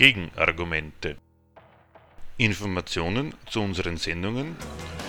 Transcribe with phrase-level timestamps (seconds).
[0.00, 1.16] Gegenargumente.
[2.38, 4.56] Informationen zu unseren Sendungen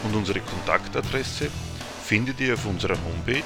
[0.03, 1.49] und unsere Kontaktadresse
[2.03, 3.41] findet ihr auf unserer Homepage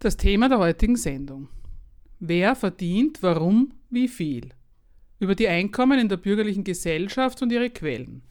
[0.00, 1.48] Das Thema der heutigen Sendung.
[2.18, 4.50] Wer verdient, warum, wie viel?
[5.18, 8.22] Über die Einkommen in der bürgerlichen Gesellschaft und ihre Quellen.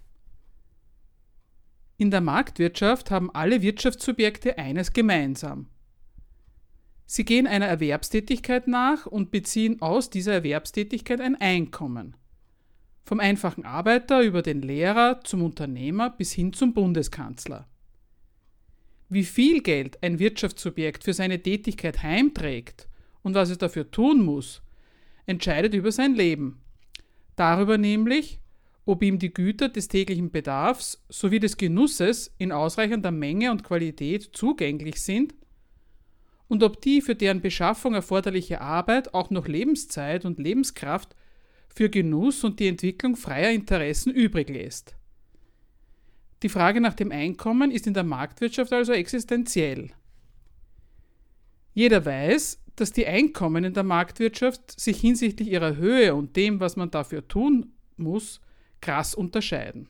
[1.97, 5.67] In der Marktwirtschaft haben alle Wirtschaftssubjekte eines gemeinsam.
[7.05, 12.17] Sie gehen einer Erwerbstätigkeit nach und beziehen aus dieser Erwerbstätigkeit ein Einkommen.
[13.03, 17.67] Vom einfachen Arbeiter über den Lehrer zum Unternehmer bis hin zum Bundeskanzler.
[19.09, 22.89] Wie viel Geld ein Wirtschaftssubjekt für seine Tätigkeit heimträgt
[23.25, 24.61] und was es dafür tun muss,
[25.25, 26.61] entscheidet über sein Leben.
[27.35, 28.39] Darüber nämlich,
[28.85, 34.29] ob ihm die Güter des täglichen Bedarfs sowie des Genusses in ausreichender Menge und Qualität
[34.33, 35.33] zugänglich sind
[36.47, 41.15] und ob die für deren Beschaffung erforderliche Arbeit auch noch Lebenszeit und Lebenskraft
[41.67, 44.95] für Genuss und die Entwicklung freier Interessen übrig lässt.
[46.43, 49.89] Die Frage nach dem Einkommen ist in der Marktwirtschaft also existenziell.
[51.73, 56.75] Jeder weiß, dass die Einkommen in der Marktwirtschaft sich hinsichtlich ihrer Höhe und dem, was
[56.75, 58.41] man dafür tun muss,
[58.81, 59.87] krass unterscheiden.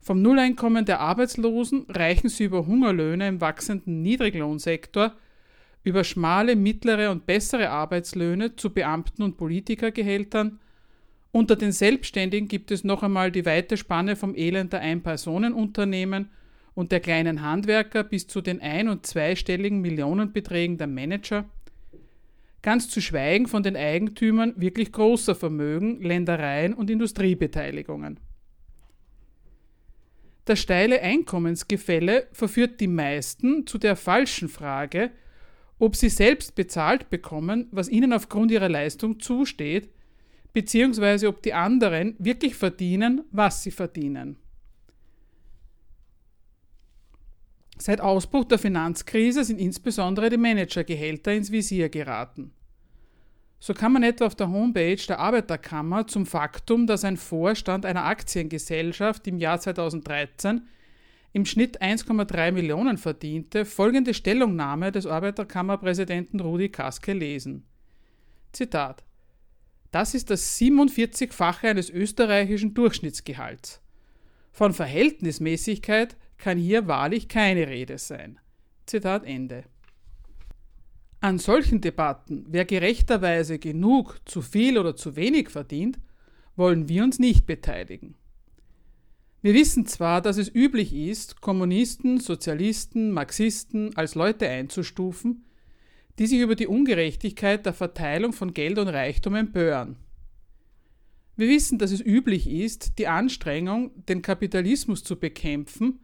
[0.00, 5.12] Vom Nulleinkommen der Arbeitslosen reichen sie über Hungerlöhne im wachsenden Niedriglohnsektor,
[5.84, 10.58] über schmale, mittlere und bessere Arbeitslöhne zu Beamten- und Politikergehältern
[11.32, 16.28] unter den Selbstständigen gibt es noch einmal die weite Spanne vom Elend der Ein-Personen-Unternehmen
[16.74, 21.44] und der kleinen Handwerker bis zu den ein- und zweistelligen Millionenbeträgen der Manager.
[22.62, 28.20] Ganz zu schweigen von den Eigentümern wirklich großer Vermögen, Ländereien und Industriebeteiligungen.
[30.44, 35.10] Das steile Einkommensgefälle verführt die meisten zu der falschen Frage,
[35.78, 39.88] ob sie selbst bezahlt bekommen, was ihnen aufgrund ihrer Leistung zusteht,
[40.52, 44.36] beziehungsweise ob die anderen wirklich verdienen, was sie verdienen.
[47.82, 52.52] Seit Ausbruch der Finanzkrise sind insbesondere die Managergehälter ins Visier geraten.
[53.58, 58.04] So kann man etwa auf der Homepage der Arbeiterkammer zum Faktum, dass ein Vorstand einer
[58.04, 60.62] Aktiengesellschaft im Jahr 2013
[61.32, 67.64] im Schnitt 1,3 Millionen verdiente, folgende Stellungnahme des Arbeiterkammerpräsidenten Rudi Kaske lesen.
[68.52, 69.02] Zitat
[69.90, 73.82] das ist das 47-fache eines österreichischen Durchschnittsgehalts.
[74.52, 78.40] Von Verhältnismäßigkeit kann hier wahrlich keine Rede sein.
[78.86, 79.62] Zitat Ende.
[81.20, 86.00] An solchen Debatten, wer gerechterweise genug, zu viel oder zu wenig verdient,
[86.56, 88.16] wollen wir uns nicht beteiligen.
[89.40, 95.44] Wir wissen zwar, dass es üblich ist, Kommunisten, Sozialisten, Marxisten als Leute einzustufen,
[96.18, 99.94] die sich über die Ungerechtigkeit der Verteilung von Geld und Reichtum empören.
[101.36, 106.00] Wir wissen, dass es üblich ist, die Anstrengung, den Kapitalismus zu bekämpfen,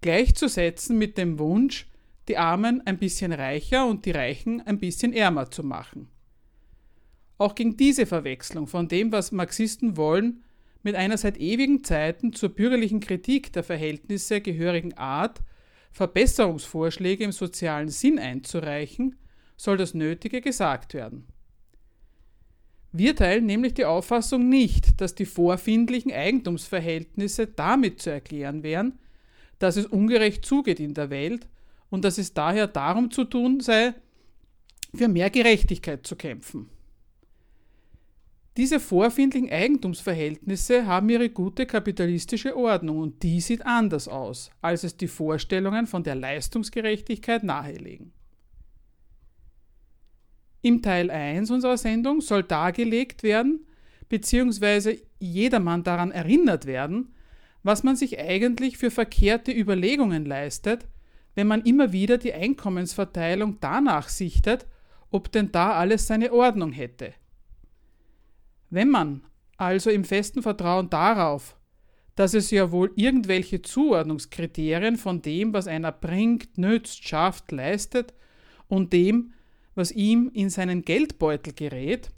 [0.00, 1.86] gleichzusetzen mit dem Wunsch,
[2.28, 6.08] die Armen ein bisschen reicher und die Reichen ein bisschen ärmer zu machen.
[7.38, 10.42] Auch gegen diese Verwechslung von dem, was Marxisten wollen,
[10.82, 15.40] mit einer seit ewigen Zeiten zur bürgerlichen Kritik der Verhältnisse gehörigen Art,
[15.92, 19.16] Verbesserungsvorschläge im sozialen Sinn einzureichen,
[19.56, 21.26] soll das Nötige gesagt werden.
[22.92, 28.98] Wir teilen nämlich die Auffassung nicht, dass die vorfindlichen Eigentumsverhältnisse damit zu erklären wären,
[29.58, 31.48] dass es ungerecht zugeht in der Welt
[31.90, 33.94] und dass es daher darum zu tun sei,
[34.94, 36.70] für mehr Gerechtigkeit zu kämpfen.
[38.56, 44.96] Diese vorfindlichen Eigentumsverhältnisse haben ihre gute kapitalistische Ordnung und die sieht anders aus, als es
[44.96, 48.12] die Vorstellungen von der Leistungsgerechtigkeit nahelegen.
[50.60, 53.64] Im Teil 1 unserer Sendung soll dargelegt werden,
[54.08, 57.14] beziehungsweise jedermann daran erinnert werden,
[57.68, 60.88] was man sich eigentlich für verkehrte Überlegungen leistet,
[61.34, 64.66] wenn man immer wieder die Einkommensverteilung danach sichtet,
[65.10, 67.12] ob denn da alles seine Ordnung hätte.
[68.70, 69.22] Wenn man
[69.58, 71.58] also im festen Vertrauen darauf,
[72.14, 78.14] dass es ja wohl irgendwelche Zuordnungskriterien von dem, was einer bringt, nützt, schafft, leistet
[78.68, 79.34] und dem,
[79.74, 82.08] was ihm in seinen Geldbeutel gerät,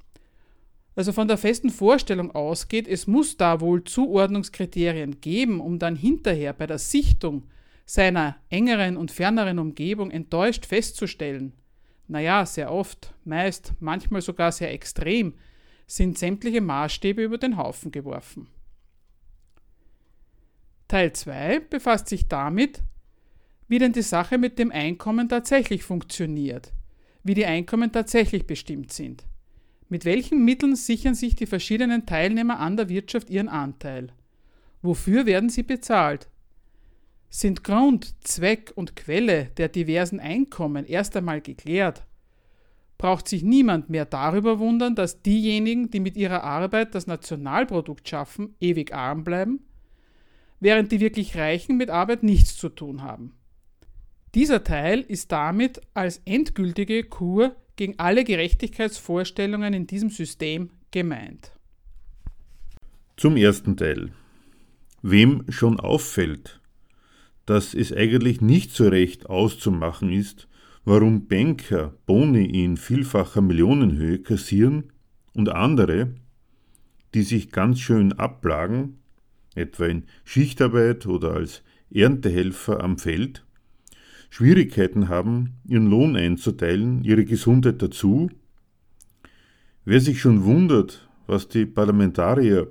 [1.01, 6.53] also von der festen Vorstellung ausgeht, es muss da wohl Zuordnungskriterien geben, um dann hinterher
[6.53, 7.45] bei der Sichtung
[7.87, 11.55] seiner engeren und ferneren Umgebung enttäuscht festzustellen,
[12.07, 15.33] naja, sehr oft, meist, manchmal sogar sehr extrem,
[15.87, 18.49] sind sämtliche Maßstäbe über den Haufen geworfen.
[20.87, 22.83] Teil 2 befasst sich damit,
[23.69, 26.75] wie denn die Sache mit dem Einkommen tatsächlich funktioniert,
[27.23, 29.25] wie die Einkommen tatsächlich bestimmt sind.
[29.91, 34.13] Mit welchen Mitteln sichern sich die verschiedenen Teilnehmer an der Wirtschaft ihren Anteil?
[34.83, 36.29] Wofür werden sie bezahlt?
[37.29, 42.05] Sind Grund, Zweck und Quelle der diversen Einkommen erst einmal geklärt,
[42.99, 48.55] braucht sich niemand mehr darüber wundern, dass diejenigen, die mit ihrer Arbeit das Nationalprodukt schaffen,
[48.61, 49.61] ewig arm bleiben,
[50.61, 53.35] während die wirklich Reichen mit Arbeit nichts zu tun haben.
[54.37, 61.53] Dieser Teil ist damit als endgültige Kur gegen alle Gerechtigkeitsvorstellungen in diesem System gemeint.
[63.17, 64.11] Zum ersten Teil.
[65.01, 66.61] Wem schon auffällt,
[67.47, 70.47] dass es eigentlich nicht so recht auszumachen ist,
[70.85, 74.93] warum Banker Boni in vielfacher Millionenhöhe kassieren
[75.33, 76.17] und andere,
[77.15, 78.99] die sich ganz schön abplagen,
[79.55, 83.43] etwa in Schichtarbeit oder als Erntehelfer am Feld,
[84.31, 88.31] Schwierigkeiten haben, ihren Lohn einzuteilen, ihre Gesundheit dazu.
[89.85, 92.69] Wer sich schon wundert, was die Parlamentarier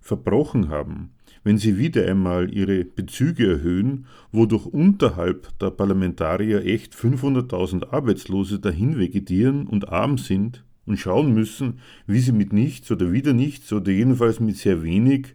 [0.00, 1.10] verbrochen haben,
[1.44, 8.98] wenn sie wieder einmal ihre Bezüge erhöhen, wodurch unterhalb der Parlamentarier echt 500.000 Arbeitslose dahin
[8.98, 13.92] vegetieren und arm sind und schauen müssen, wie sie mit nichts oder wieder nichts oder
[13.92, 15.34] jedenfalls mit sehr wenig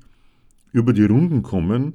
[0.72, 1.94] über die Runden kommen,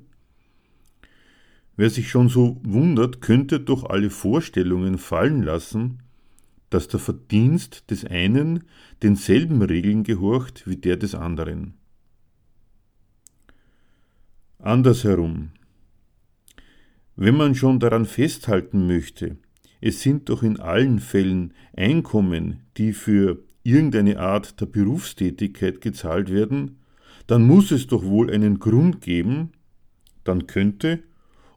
[1.77, 5.99] Wer sich schon so wundert, könnte doch alle Vorstellungen fallen lassen,
[6.71, 8.65] dass der Verdienst des einen
[9.03, 11.75] denselben Regeln gehorcht wie der des anderen.
[14.59, 15.51] Andersherum.
[17.15, 19.37] Wenn man schon daran festhalten möchte,
[19.81, 26.79] es sind doch in allen Fällen Einkommen, die für irgendeine Art der Berufstätigkeit gezahlt werden,
[27.27, 29.53] dann muss es doch wohl einen Grund geben,
[30.25, 31.03] dann könnte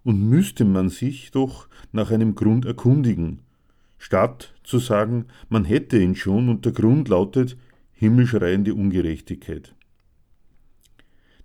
[0.03, 3.39] und müsste man sich doch nach einem Grund erkundigen,
[3.97, 7.57] statt zu sagen, man hätte ihn schon und der Grund lautet
[7.91, 9.75] himmelschreiende Ungerechtigkeit.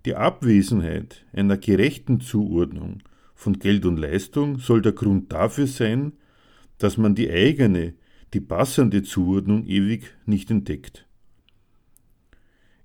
[0.04, 3.02] Die Abwesenheit einer gerechten Zuordnung
[3.34, 6.12] von Geld und Leistung soll der Grund dafür sein,
[6.78, 7.94] dass man die eigene,
[8.34, 11.06] die passende Zuordnung ewig nicht entdeckt.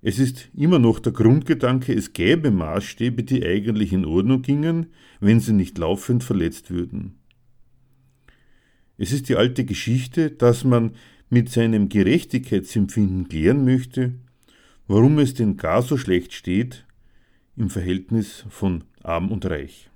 [0.01, 4.87] Es ist immer noch der Grundgedanke, es gäbe Maßstäbe, die eigentlich in Ordnung gingen,
[5.19, 7.19] wenn sie nicht laufend verletzt würden.
[8.97, 10.91] Es ist die alte Geschichte, dass man
[11.29, 14.13] mit seinem Gerechtigkeitsempfinden klären möchte,
[14.87, 16.85] warum es denn gar so schlecht steht
[17.55, 19.89] im Verhältnis von arm und reich.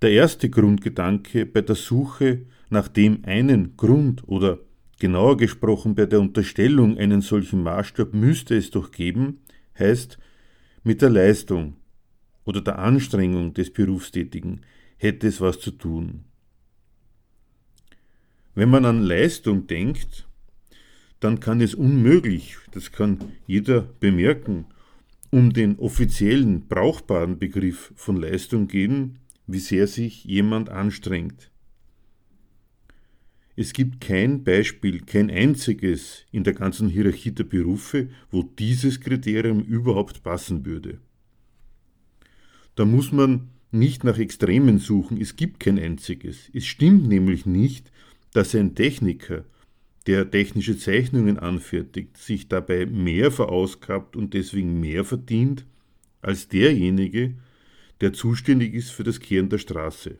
[0.00, 4.58] Der erste Grundgedanke bei der Suche nach dem einen Grund oder
[5.02, 9.40] Genauer gesprochen, bei der Unterstellung einen solchen Maßstab müsste es doch geben,
[9.76, 10.16] heißt,
[10.84, 11.74] mit der Leistung
[12.44, 14.60] oder der Anstrengung des Berufstätigen
[14.98, 16.26] hätte es was zu tun.
[18.54, 20.28] Wenn man an Leistung denkt,
[21.18, 23.18] dann kann es unmöglich, das kann
[23.48, 24.66] jeder bemerken,
[25.30, 29.18] um den offiziellen brauchbaren Begriff von Leistung gehen,
[29.48, 31.51] wie sehr sich jemand anstrengt.
[33.62, 39.60] Es gibt kein Beispiel, kein einziges in der ganzen Hierarchie der Berufe, wo dieses Kriterium
[39.60, 40.98] überhaupt passen würde.
[42.74, 46.50] Da muss man nicht nach Extremen suchen, es gibt kein einziges.
[46.52, 47.92] Es stimmt nämlich nicht,
[48.32, 49.44] dass ein Techniker,
[50.08, 55.66] der technische Zeichnungen anfertigt, sich dabei mehr verausgabt und deswegen mehr verdient
[56.20, 57.36] als derjenige,
[58.00, 60.18] der zuständig ist für das Kehren der Straße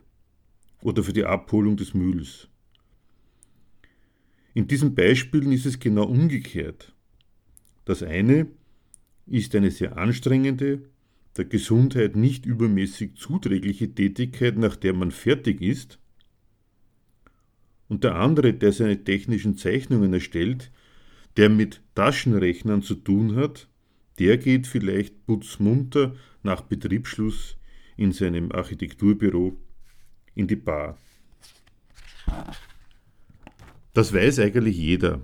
[0.81, 2.47] oder für die Abholung des Mülls.
[4.53, 6.93] In diesen Beispielen ist es genau umgekehrt.
[7.85, 8.47] Das eine
[9.25, 10.89] ist eine sehr anstrengende,
[11.37, 15.99] der Gesundheit nicht übermäßig zuträgliche Tätigkeit, nach der man fertig ist,
[17.89, 20.71] und der andere, der seine technischen Zeichnungen erstellt,
[21.37, 23.67] der mit Taschenrechnern zu tun hat,
[24.19, 27.57] der geht vielleicht putzmunter nach Betriebsschluss
[27.97, 29.57] in seinem Architekturbüro
[30.35, 30.97] in die Bar.
[33.93, 35.21] Das weiß eigentlich jeder.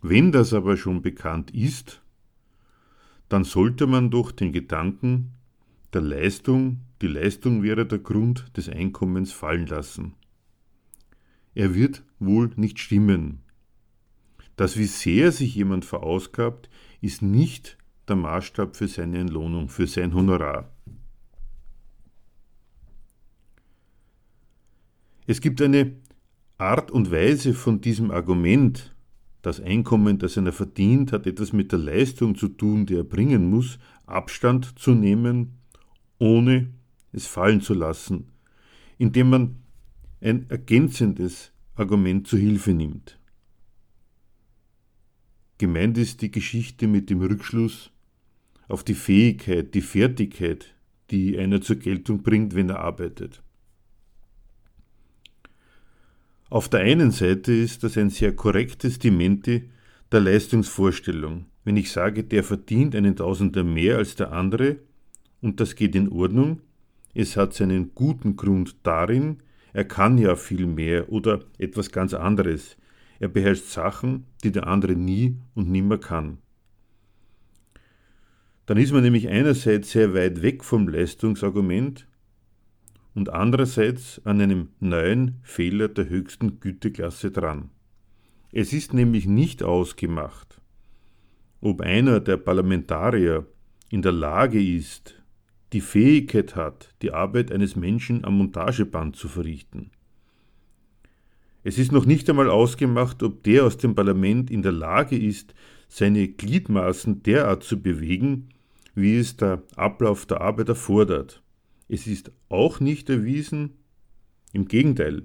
[0.00, 2.02] Wenn das aber schon bekannt ist,
[3.28, 5.32] dann sollte man doch den Gedanken
[5.92, 10.14] der Leistung, die Leistung wäre der Grund des Einkommens fallen lassen.
[11.54, 13.42] Er wird wohl nicht stimmen.
[14.56, 17.76] Das, wie sehr sich jemand verausgabt, ist nicht
[18.08, 20.70] der Maßstab für seine Entlohnung, für sein Honorar.
[25.26, 25.96] Es gibt eine
[26.60, 28.94] Art und Weise von diesem Argument,
[29.40, 33.48] das Einkommen, das einer verdient, hat etwas mit der Leistung zu tun, die er bringen
[33.48, 35.58] muss, Abstand zu nehmen,
[36.18, 36.68] ohne
[37.12, 38.26] es fallen zu lassen,
[38.98, 39.56] indem man
[40.20, 43.18] ein ergänzendes Argument zu Hilfe nimmt.
[45.56, 47.90] Gemeint ist die Geschichte mit dem Rückschluss
[48.68, 50.74] auf die Fähigkeit, die Fertigkeit,
[51.10, 53.42] die einer zur Geltung bringt, wenn er arbeitet.
[56.50, 59.70] Auf der einen Seite ist das ein sehr korrektes Dementi
[60.10, 61.46] der Leistungsvorstellung.
[61.62, 64.78] Wenn ich sage, der verdient einen Tausender mehr als der andere
[65.40, 66.60] und das geht in Ordnung,
[67.14, 69.38] es hat seinen guten Grund darin,
[69.72, 72.76] er kann ja viel mehr oder etwas ganz anderes.
[73.20, 76.38] Er beherrscht Sachen, die der andere nie und nimmer kann.
[78.66, 82.08] Dann ist man nämlich einerseits sehr weit weg vom Leistungsargument
[83.20, 87.68] und andererseits an einem neuen Fehler der höchsten Güteklasse dran.
[88.50, 90.62] Es ist nämlich nicht ausgemacht,
[91.60, 93.46] ob einer der Parlamentarier
[93.90, 95.22] in der Lage ist,
[95.74, 99.90] die Fähigkeit hat, die Arbeit eines Menschen am Montageband zu verrichten.
[101.62, 105.52] Es ist noch nicht einmal ausgemacht, ob der aus dem Parlament in der Lage ist,
[105.88, 108.48] seine Gliedmaßen derart zu bewegen,
[108.94, 111.42] wie es der Ablauf der Arbeit erfordert.
[111.92, 113.70] Es ist auch nicht erwiesen,
[114.52, 115.24] im Gegenteil,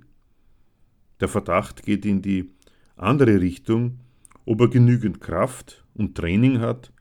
[1.20, 2.50] der Verdacht geht in die
[2.96, 4.00] andere Richtung,
[4.46, 6.92] ob er genügend Kraft und Training hat,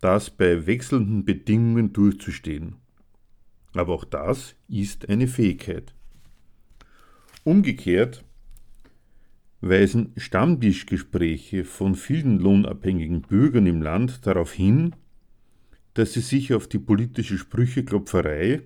[0.00, 2.74] das bei wechselnden Bedingungen durchzustehen.
[3.72, 5.94] Aber auch das ist eine Fähigkeit.
[7.44, 8.24] Umgekehrt
[9.60, 14.96] weisen Stammtischgespräche von vielen lohnabhängigen Bürgern im Land darauf hin,
[15.94, 18.64] dass sie sich auf die politische Sprücheklopferei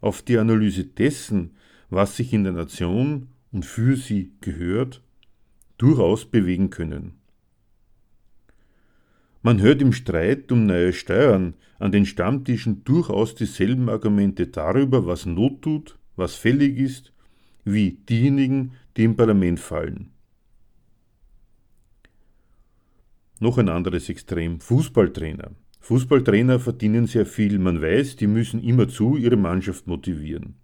[0.00, 1.56] auf die Analyse dessen,
[1.90, 5.02] was sich in der Nation und für sie gehört,
[5.78, 7.18] durchaus bewegen können.
[9.42, 15.26] Man hört im Streit um neue Steuern an den Stammtischen durchaus dieselben Argumente darüber, was
[15.26, 17.12] Not tut, was fällig ist,
[17.64, 20.10] wie diejenigen, die im Parlament fallen.
[23.38, 25.50] Noch ein anderes Extrem, Fußballtrainer.
[25.86, 30.56] Fußballtrainer verdienen sehr viel, man weiß, die müssen immerzu ihre Mannschaft motivieren.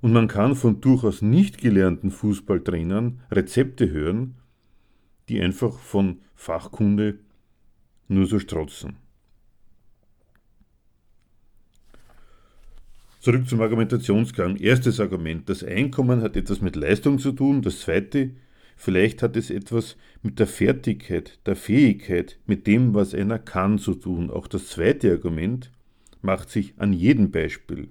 [0.00, 4.34] Und man kann von durchaus nicht gelernten Fußballtrainern Rezepte hören,
[5.28, 7.20] die einfach von Fachkunde
[8.08, 8.96] nur so strotzen.
[13.20, 14.56] Zurück zum Argumentationsgang.
[14.56, 17.62] Erstes Argument, das Einkommen hat etwas mit Leistung zu tun.
[17.62, 18.30] Das zweite,
[18.76, 23.94] Vielleicht hat es etwas mit der Fertigkeit, der Fähigkeit, mit dem, was einer kann, zu
[23.94, 24.30] tun.
[24.30, 25.70] Auch das zweite Argument
[26.22, 27.88] macht sich an jedem Beispiel,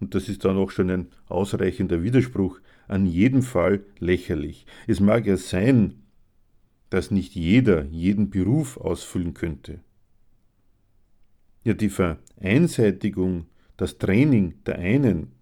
[0.00, 4.66] und das ist dann auch schon ein ausreichender Widerspruch, an jedem Fall lächerlich.
[4.86, 6.02] Es mag ja sein,
[6.90, 9.80] dass nicht jeder jeden Beruf ausfüllen könnte.
[11.64, 13.46] Ja, die Vereinseitigung,
[13.76, 15.32] das Training der einen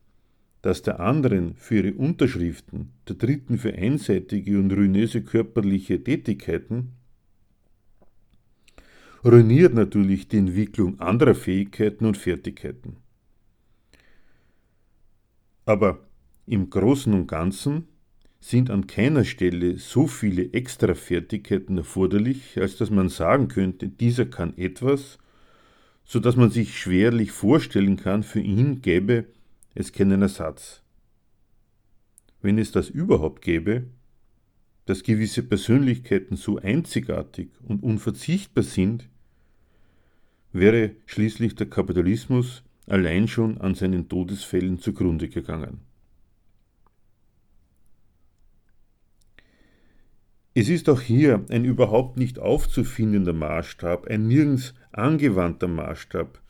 [0.65, 6.93] das der anderen für ihre Unterschriften, der dritten für einseitige und ruinöse körperliche Tätigkeiten,
[9.23, 12.97] ruiniert natürlich die Entwicklung anderer Fähigkeiten und Fertigkeiten.
[15.67, 16.07] Aber
[16.47, 17.89] im Großen und Ganzen
[18.41, 24.57] sind an keiner Stelle so viele Extrafertigkeiten erforderlich, als dass man sagen könnte, dieser kann
[24.57, 25.19] etwas,
[26.07, 29.27] so dass man sich schwerlich vorstellen kann, für ihn gäbe
[29.75, 30.83] es keinen Ersatz.
[32.41, 33.85] Wenn es das überhaupt gäbe,
[34.87, 39.09] dass gewisse Persönlichkeiten so einzigartig und unverzichtbar sind,
[40.53, 45.81] wäre schließlich der Kapitalismus allein schon an seinen Todesfällen zugrunde gegangen.
[50.57, 56.41] Es ist auch hier ein überhaupt nicht aufzufindender Maßstab, ein nirgends angewandter Maßstab,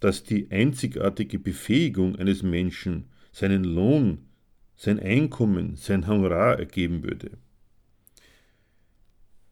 [0.00, 4.26] dass die einzigartige Befähigung eines Menschen seinen Lohn,
[4.76, 7.32] sein Einkommen, sein Honorar ergeben würde.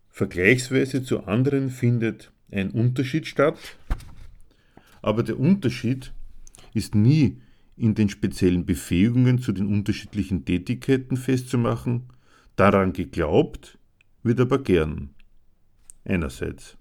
[0.09, 3.59] Vergleichsweise zu anderen findet ein Unterschied statt,
[5.03, 6.13] aber der Unterschied
[6.75, 7.41] ist nie
[7.77, 12.05] in den speziellen Befähigungen zu den unterschiedlichen Tätigkeiten festzumachen,
[12.57, 13.79] daran geglaubt
[14.23, 15.11] wird aber gern.
[16.05, 16.77] Einerseits.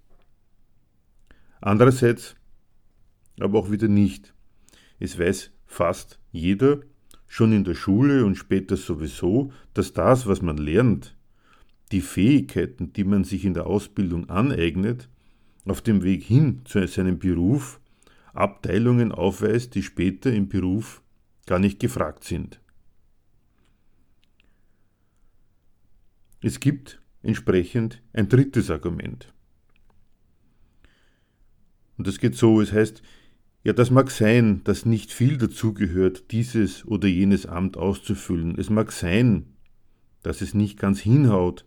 [1.60, 2.36] Andererseits
[3.40, 4.34] aber auch wieder nicht.
[4.98, 6.80] Es weiß fast jeder,
[7.26, 11.16] schon in der Schule und später sowieso, dass das, was man lernt,
[11.92, 15.08] die Fähigkeiten, die man sich in der Ausbildung aneignet,
[15.64, 17.80] auf dem Weg hin zu seinem Beruf
[18.32, 21.02] Abteilungen aufweist, die später im Beruf
[21.46, 22.60] gar nicht gefragt sind.
[26.42, 29.32] Es gibt entsprechend ein drittes Argument.
[31.96, 33.02] Und das geht so, es heißt,
[33.66, 38.56] ja, das mag sein, dass nicht viel dazugehört, dieses oder jenes Amt auszufüllen.
[38.56, 39.56] Es mag sein,
[40.22, 41.64] dass es nicht ganz hinhaut,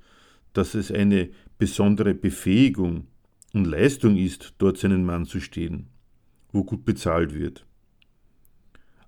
[0.54, 3.08] dass es eine besondere Befähigung
[3.52, 5.88] und Leistung ist, dort seinen Mann zu stehen,
[6.54, 7.66] wo gut bezahlt wird.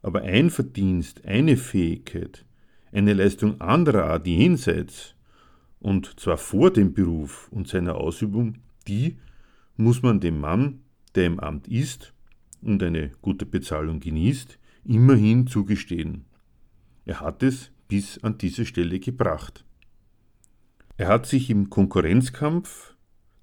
[0.01, 2.43] Aber ein Verdienst, eine Fähigkeit,
[2.91, 5.15] eine Leistung anderer Art jenseits,
[5.79, 9.17] und zwar vor dem Beruf und seiner Ausübung, die
[9.77, 10.81] muss man dem Mann,
[11.15, 12.13] der im Amt ist
[12.61, 16.25] und eine gute Bezahlung genießt, immerhin zugestehen.
[17.05, 19.65] Er hat es bis an diese Stelle gebracht.
[20.97, 22.95] Er hat sich im Konkurrenzkampf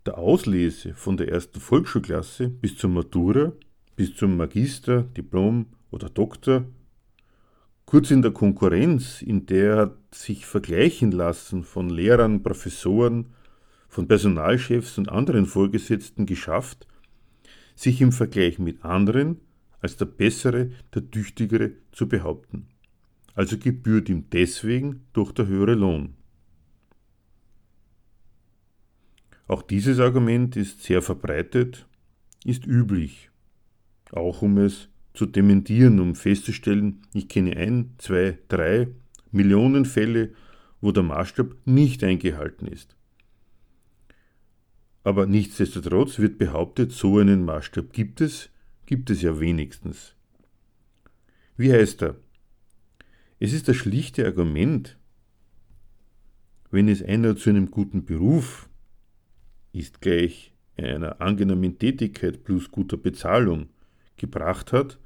[0.06, 3.52] der Auslese von der ersten Volksschulklasse bis zur Matura,
[3.96, 6.64] bis zum Magister, Diplom oder Doktor,
[7.84, 13.34] kurz in der Konkurrenz, in der er sich vergleichen lassen von Lehrern, Professoren,
[13.88, 16.86] von Personalchefs und anderen Vorgesetzten geschafft,
[17.78, 19.40] sich im Vergleich mit anderen
[19.80, 22.66] als der Bessere, der Tüchtigere zu behaupten.
[23.34, 26.14] Also gebührt ihm deswegen durch der höhere Lohn.
[29.46, 31.86] Auch dieses Argument ist sehr verbreitet,
[32.44, 33.30] ist üblich,
[34.10, 38.88] auch um es zu dementieren, um festzustellen, ich kenne ein, zwei, drei
[39.30, 40.34] Millionen Fälle,
[40.80, 42.97] wo der Maßstab nicht eingehalten ist.
[45.08, 48.50] Aber nichtsdestotrotz wird behauptet, so einen Maßstab gibt es,
[48.84, 50.14] gibt es ja wenigstens.
[51.56, 52.16] Wie heißt er?
[53.38, 54.98] Es ist das schlichte Argument,
[56.70, 58.68] wenn es einer zu einem guten Beruf
[59.72, 63.70] ist gleich einer angenehmen Tätigkeit plus guter Bezahlung
[64.18, 64.98] gebracht hat,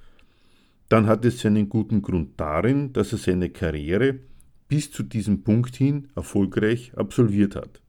[0.89, 4.19] dann hat es seinen guten Grund darin, dass er seine Karriere
[4.67, 7.82] bis zu diesem Punkt hin erfolgreich absolviert hat.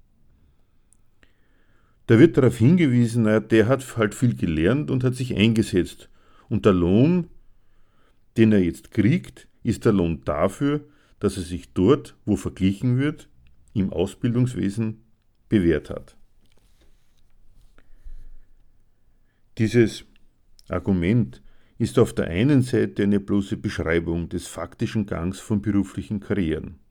[2.14, 6.12] Da wird darauf hingewiesen, naja, der hat halt viel gelernt und hat sich eingesetzt.
[6.48, 7.28] Und der Lohn,
[8.38, 10.86] den er jetzt kriegt, ist der Lohn dafür,
[11.18, 13.30] dass er sich dort, wo verglichen wird,
[13.74, 15.02] im Ausbildungswesen
[15.50, 16.16] bewährt hat.
[19.58, 20.06] Dieses
[20.70, 21.42] Argument
[21.80, 26.83] ist auf der einen Seite eine bloße Beschreibung des faktischen Gangs von beruflichen Karrieren.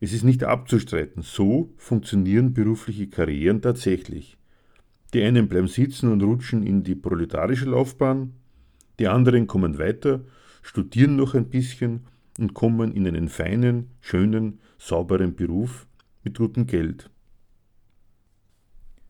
[0.00, 4.36] Es ist nicht abzustreiten, so funktionieren berufliche Karrieren tatsächlich.
[5.14, 8.34] Die einen bleiben sitzen und rutschen in die proletarische Laufbahn,
[8.98, 10.24] die anderen kommen weiter,
[10.62, 12.00] studieren noch ein bisschen
[12.38, 15.86] und kommen in einen feinen, schönen, sauberen Beruf
[16.22, 17.10] mit gutem Geld.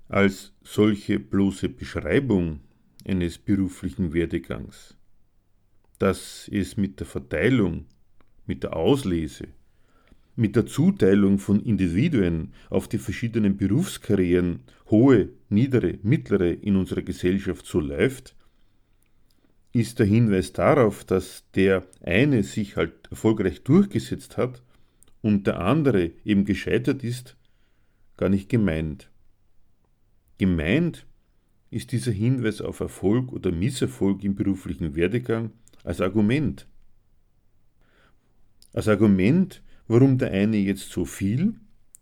[0.08, 2.60] Als solche bloße Beschreibung
[3.06, 4.96] eines beruflichen Werdegangs,
[5.98, 7.86] dass es mit der Verteilung,
[8.46, 9.48] mit der Auslese,
[10.36, 17.66] mit der Zuteilung von Individuen auf die verschiedenen Berufskarrieren, hohe, niedere, mittlere in unserer Gesellschaft
[17.66, 18.34] so läuft,
[19.72, 24.62] ist der Hinweis darauf, dass der eine sich halt erfolgreich durchgesetzt hat
[25.20, 27.36] und der andere eben gescheitert ist,
[28.16, 29.10] gar nicht gemeint.
[30.38, 31.06] Gemeint
[31.70, 35.50] ist dieser Hinweis auf Erfolg oder Misserfolg im beruflichen Werdegang
[35.82, 36.68] als Argument.
[38.72, 41.54] Als Argument warum der eine jetzt so viel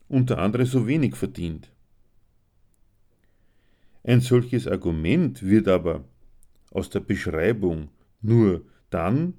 [0.09, 1.71] und der andere so wenig verdient.
[4.05, 6.05] Ein solches Argument wird aber
[6.71, 7.89] aus der Beschreibung
[8.21, 9.35] nur dann,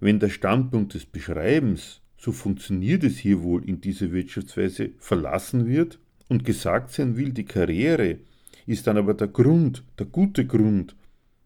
[0.00, 5.98] wenn der Standpunkt des Beschreibens, so funktioniert es hier wohl in dieser Wirtschaftsweise, verlassen wird
[6.28, 8.18] und gesagt sein will, die Karriere
[8.66, 10.96] ist dann aber der Grund, der gute Grund,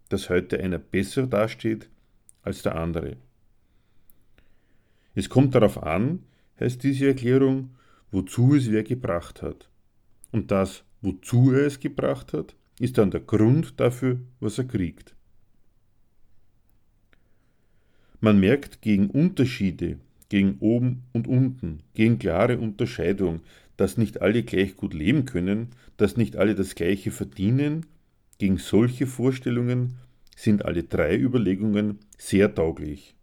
[0.09, 1.89] dass heute einer besser dasteht
[2.43, 3.17] als der andere.
[5.15, 6.21] Es kommt darauf an,
[6.61, 7.71] heißt diese Erklärung,
[8.11, 9.69] wozu es wer gebracht hat.
[10.31, 15.15] Und das, wozu er es gebracht hat, ist dann der Grund dafür, was er kriegt.
[18.21, 23.41] Man merkt gegen Unterschiede, gegen oben und unten, gegen klare Unterscheidung,
[23.77, 27.87] dass nicht alle gleich gut leben können, dass nicht alle das gleiche verdienen,
[28.39, 29.97] gegen solche Vorstellungen
[30.37, 33.15] sind alle drei Überlegungen sehr tauglich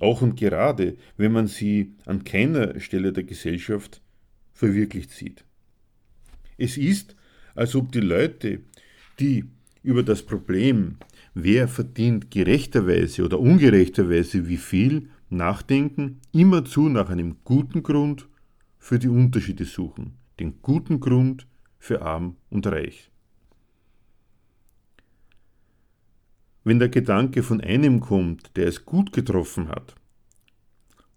[0.00, 4.02] auch und gerade, wenn man sie an keiner Stelle der Gesellschaft
[4.52, 5.44] verwirklicht sieht.
[6.58, 7.16] Es ist,
[7.54, 8.60] als ob die Leute,
[9.18, 9.44] die
[9.82, 10.96] über das Problem,
[11.34, 18.28] wer verdient gerechterweise oder ungerechterweise wie viel, nachdenken, immerzu nach einem guten Grund
[18.78, 21.46] für die Unterschiede suchen, den guten Grund
[21.78, 23.09] für arm und reich.
[26.64, 29.94] Wenn der Gedanke von einem kommt, der es gut getroffen hat.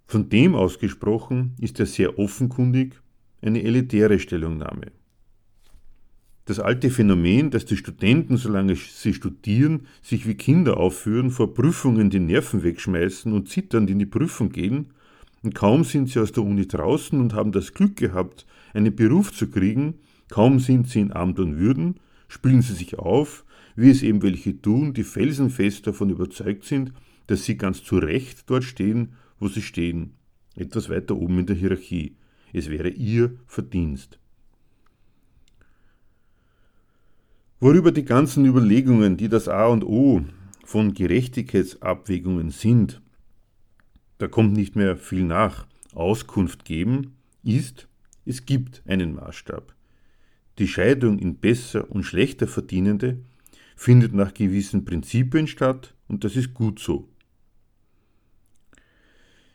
[0.06, 3.02] Von dem ausgesprochen ist er sehr offenkundig
[3.42, 4.92] eine elitäre Stellungnahme.
[6.46, 12.10] Das alte Phänomen, dass die Studenten, solange sie studieren, sich wie Kinder aufführen, vor Prüfungen
[12.10, 14.88] die Nerven wegschmeißen und zitternd in die Prüfung gehen,
[15.42, 19.34] und kaum sind sie aus der Uni draußen und haben das Glück gehabt, einen Beruf
[19.34, 19.96] zu kriegen,
[20.30, 24.62] kaum sind sie in Amt und Würden, spielen sie sich auf, wie es eben welche
[24.62, 26.94] tun, die felsenfest davon überzeugt sind,
[27.28, 30.14] dass sie ganz zu Recht dort stehen, wo sie stehen,
[30.56, 32.16] etwas weiter oben in der Hierarchie.
[32.52, 34.20] Es wäre ihr Verdienst.
[37.60, 40.22] Worüber die ganzen Überlegungen, die das A und O
[40.66, 43.02] von Gerechtigkeitsabwägungen sind,
[44.18, 47.88] da kommt nicht mehr viel nach, Auskunft geben, ist,
[48.26, 49.74] es gibt einen Maßstab.
[50.60, 53.20] Die Scheidung in besser und schlechter Verdienende
[53.76, 57.10] findet nach gewissen Prinzipien statt und das ist gut so.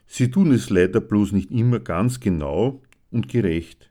[0.07, 3.91] Sie tun es leider bloß nicht immer ganz genau und gerecht.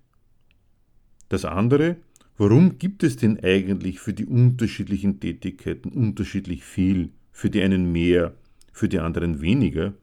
[1.29, 1.97] Das andere,
[2.37, 8.35] warum gibt es denn eigentlich für die unterschiedlichen Tätigkeiten unterschiedlich viel, für die einen mehr,
[8.71, 9.93] für die anderen weniger,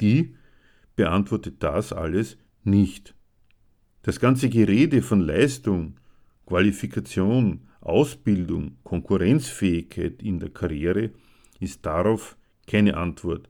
[0.00, 0.34] die
[0.94, 3.14] beantwortet das alles nicht.
[4.02, 5.96] Das ganze Gerede von Leistung,
[6.46, 11.10] Qualifikation, Ausbildung, Konkurrenzfähigkeit in der Karriere
[11.60, 13.48] ist darauf keine Antwort,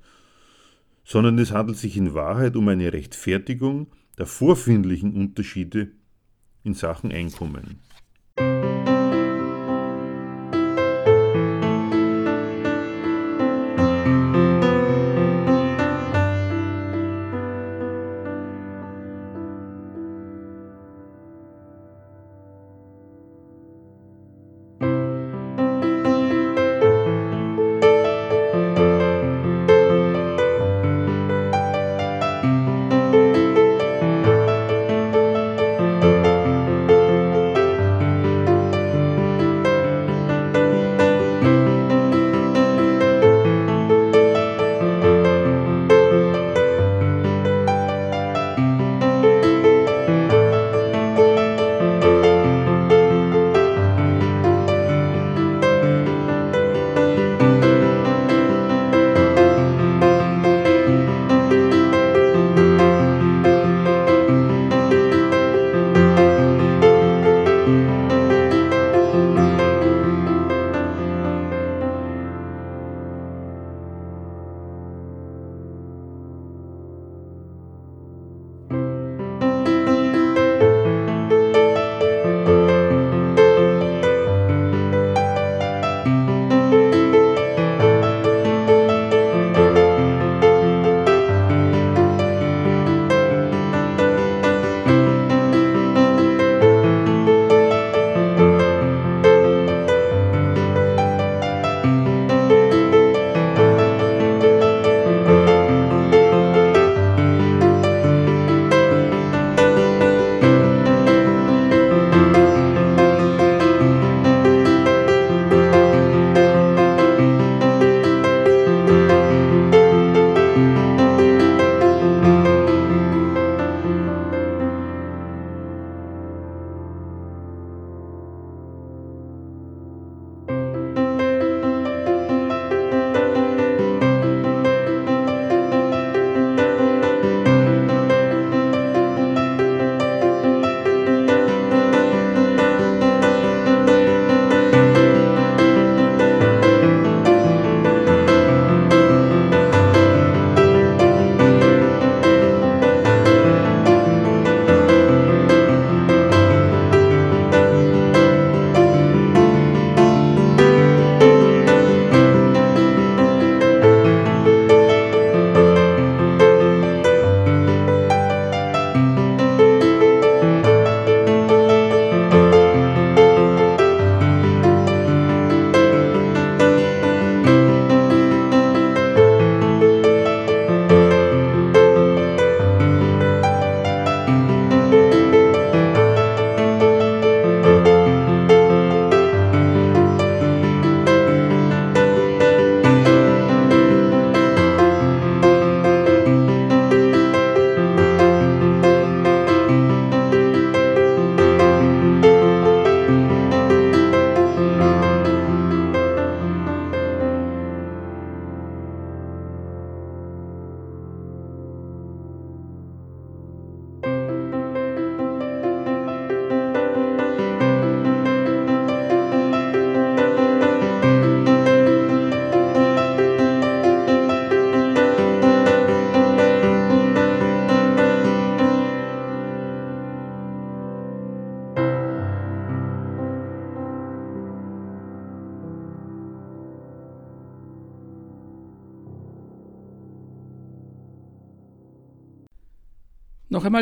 [1.04, 5.92] sondern es handelt sich in Wahrheit um eine Rechtfertigung der vorfindlichen Unterschiede
[6.64, 7.80] in Sachen Einkommen.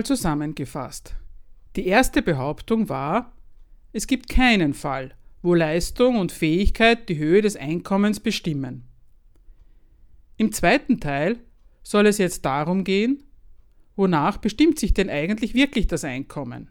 [0.00, 1.14] Noch einmal zusammengefasst.
[1.76, 3.34] Die erste Behauptung war,
[3.92, 8.84] es gibt keinen Fall, wo Leistung und Fähigkeit die Höhe des Einkommens bestimmen.
[10.38, 11.38] Im zweiten Teil
[11.82, 13.24] soll es jetzt darum gehen,
[13.94, 16.70] wonach bestimmt sich denn eigentlich wirklich das Einkommen?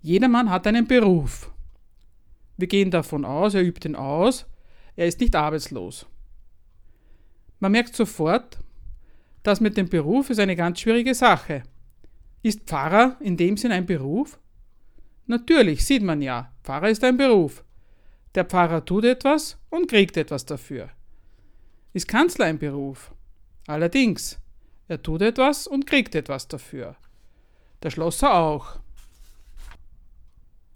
[0.00, 1.52] Jedermann hat einen Beruf.
[2.56, 4.46] Wir gehen davon aus, er übt ihn aus,
[4.96, 6.06] er ist nicht arbeitslos.
[7.60, 8.61] Man merkt sofort,
[9.42, 11.62] das mit dem Beruf ist eine ganz schwierige Sache.
[12.42, 14.38] Ist Pfarrer in dem Sinn ein Beruf?
[15.26, 17.64] Natürlich, sieht man ja, Pfarrer ist ein Beruf.
[18.34, 20.90] Der Pfarrer tut etwas und kriegt etwas dafür.
[21.92, 23.12] Ist Kanzler ein Beruf?
[23.66, 24.38] Allerdings,
[24.88, 26.96] er tut etwas und kriegt etwas dafür.
[27.82, 28.78] Der Schlosser auch.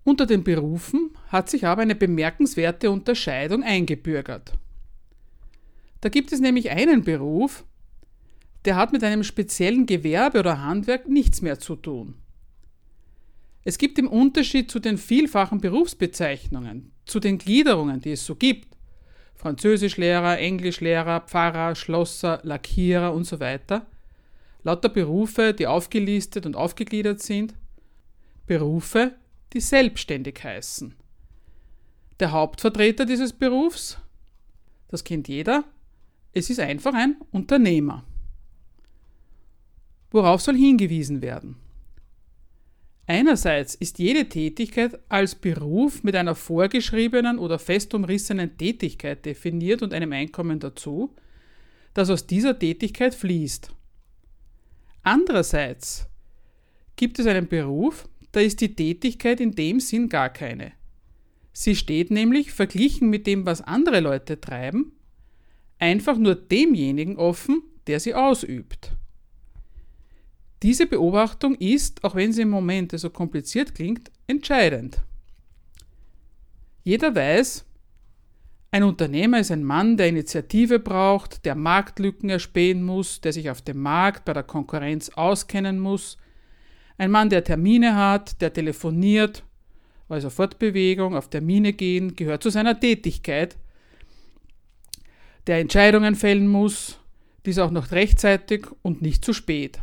[0.04, 4.52] Unter den Berufen hat sich aber eine bemerkenswerte Unterscheidung eingebürgert.
[6.00, 7.64] Da gibt es nämlich einen Beruf,
[8.66, 12.14] der hat mit einem speziellen Gewerbe oder Handwerk nichts mehr zu tun.
[13.64, 18.76] Es gibt im Unterschied zu den vielfachen Berufsbezeichnungen, zu den Gliederungen, die es so gibt,
[19.34, 23.86] Französischlehrer, Englischlehrer, Pfarrer, Schlosser, Lackierer und so weiter,
[24.62, 27.54] lauter Berufe, die aufgelistet und aufgegliedert sind,
[28.46, 29.14] Berufe,
[29.52, 30.94] die selbstständig heißen.
[32.18, 33.98] Der Hauptvertreter dieses Berufs,
[34.88, 35.64] das kennt jeder,
[36.32, 38.04] es ist einfach ein Unternehmer.
[40.16, 41.56] Worauf soll hingewiesen werden?
[43.06, 49.92] Einerseits ist jede Tätigkeit als Beruf mit einer vorgeschriebenen oder fest umrissenen Tätigkeit definiert und
[49.92, 51.14] einem Einkommen dazu,
[51.92, 53.70] das aus dieser Tätigkeit fließt.
[55.02, 56.08] Andererseits
[56.96, 60.72] gibt es einen Beruf, da ist die Tätigkeit in dem Sinn gar keine.
[61.52, 64.92] Sie steht nämlich, verglichen mit dem, was andere Leute treiben,
[65.78, 68.96] einfach nur demjenigen offen, der sie ausübt.
[70.62, 75.02] Diese Beobachtung ist, auch wenn sie im Moment so kompliziert klingt, entscheidend.
[76.82, 77.64] Jeder weiß,
[78.70, 83.62] ein Unternehmer ist ein Mann, der Initiative braucht, der Marktlücken erspähen muss, der sich auf
[83.62, 86.16] dem Markt bei der Konkurrenz auskennen muss,
[86.98, 89.44] ein Mann, der Termine hat, der telefoniert,
[90.08, 93.56] also Fortbewegung, auf Termine gehen, gehört zu seiner Tätigkeit,
[95.46, 96.98] der Entscheidungen fällen muss,
[97.44, 99.80] dies auch noch rechtzeitig und nicht zu spät.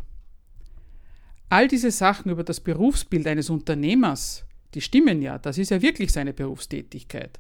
[1.49, 6.11] All diese Sachen über das Berufsbild eines Unternehmers, die stimmen ja, das ist ja wirklich
[6.11, 7.39] seine Berufstätigkeit.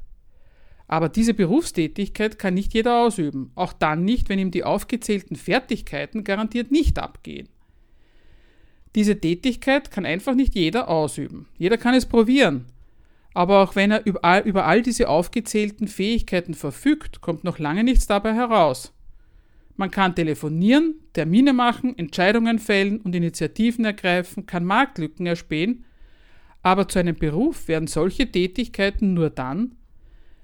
[0.87, 6.23] Aber diese Berufstätigkeit kann nicht jeder ausüben, auch dann nicht, wenn ihm die aufgezählten Fertigkeiten
[6.23, 7.49] garantiert nicht abgehen.
[8.95, 11.47] Diese Tätigkeit kann einfach nicht jeder ausüben.
[11.57, 12.65] Jeder kann es probieren.
[13.33, 17.83] Aber auch wenn er über all, über all diese aufgezählten Fähigkeiten verfügt, kommt noch lange
[17.83, 18.93] nichts dabei heraus.
[19.75, 25.85] Man kann telefonieren, Termine machen, Entscheidungen fällen und Initiativen ergreifen, kann Marktlücken erspähen,
[26.61, 29.75] aber zu einem Beruf werden solche Tätigkeiten nur dann,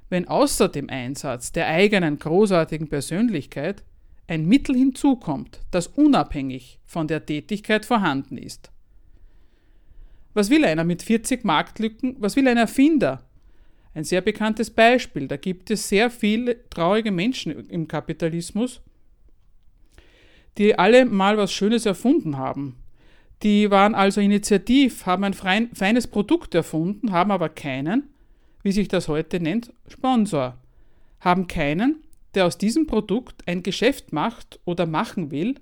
[0.09, 3.83] wenn außer dem Einsatz der eigenen großartigen Persönlichkeit
[4.27, 8.71] ein Mittel hinzukommt, das unabhängig von der Tätigkeit vorhanden ist.
[10.33, 12.15] Was will einer mit 40 Marktlücken?
[12.19, 13.25] Was will ein Erfinder?
[13.93, 15.27] Ein sehr bekanntes Beispiel.
[15.27, 18.81] Da gibt es sehr viele traurige Menschen im Kapitalismus,
[20.57, 22.75] die alle mal was Schönes erfunden haben.
[23.43, 28.09] Die waren also initiativ, haben ein feines Produkt erfunden, haben aber keinen,
[28.63, 30.57] wie sich das heute nennt, Sponsor.
[31.21, 35.55] Haben keinen, der aus diesem Produkt ein Geschäft macht oder machen will,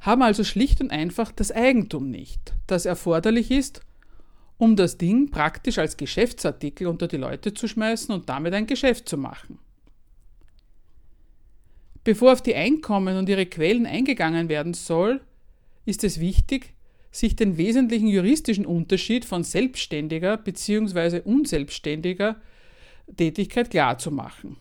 [0.00, 3.80] haben also schlicht und einfach das Eigentum nicht, das erforderlich ist,
[4.58, 9.08] um das Ding praktisch als Geschäftsartikel unter die Leute zu schmeißen und damit ein Geschäft
[9.08, 9.58] zu machen.
[12.08, 15.20] Bevor auf die Einkommen und ihre Quellen eingegangen werden soll,
[15.84, 16.72] ist es wichtig,
[17.10, 21.20] sich den wesentlichen juristischen Unterschied von selbstständiger bzw.
[21.20, 22.40] unselbstständiger
[23.14, 24.56] Tätigkeit klarzumachen.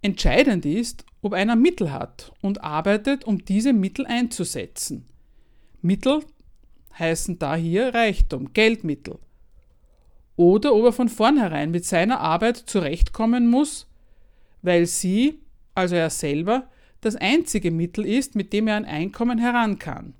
[0.00, 5.06] Entscheidend ist, ob einer Mittel hat und arbeitet, um diese Mittel einzusetzen.
[5.82, 6.20] Mittel
[7.00, 9.18] heißen da hier Reichtum, Geldmittel.
[10.36, 13.88] Oder ob er von vornherein mit seiner Arbeit zurechtkommen muss,
[14.62, 15.40] weil sie,
[15.80, 16.68] also er selber,
[17.00, 20.14] das einzige Mittel ist, mit dem er an Einkommen heran kann.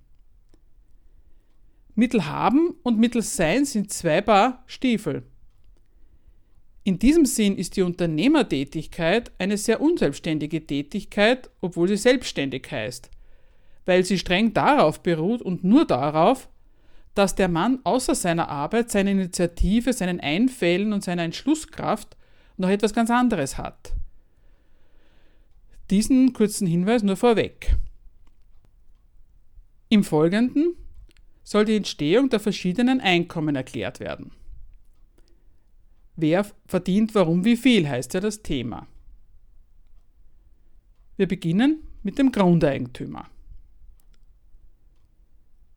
[1.94, 5.23] Mittel haben und Mittel sein sind zwei Paar Stiefel.
[6.83, 13.11] In diesem Sinn ist die Unternehmertätigkeit eine sehr unselbstständige Tätigkeit, obwohl sie selbstständig heißt,
[13.85, 16.49] weil sie streng darauf beruht und nur darauf,
[17.14, 22.16] dass der Mann außer seiner Arbeit, seiner Initiative, seinen Einfällen und seiner Entschlusskraft
[22.57, 23.92] noch etwas ganz anderes hat.
[25.90, 27.76] Diesen kurzen Hinweis nur vorweg.
[29.88, 30.76] Im Folgenden
[31.42, 34.31] soll die Entstehung der verschiedenen Einkommen erklärt werden.
[36.14, 38.87] Wer verdient warum wie viel, heißt ja das Thema.
[41.16, 43.29] Wir beginnen mit dem Grundeigentümer.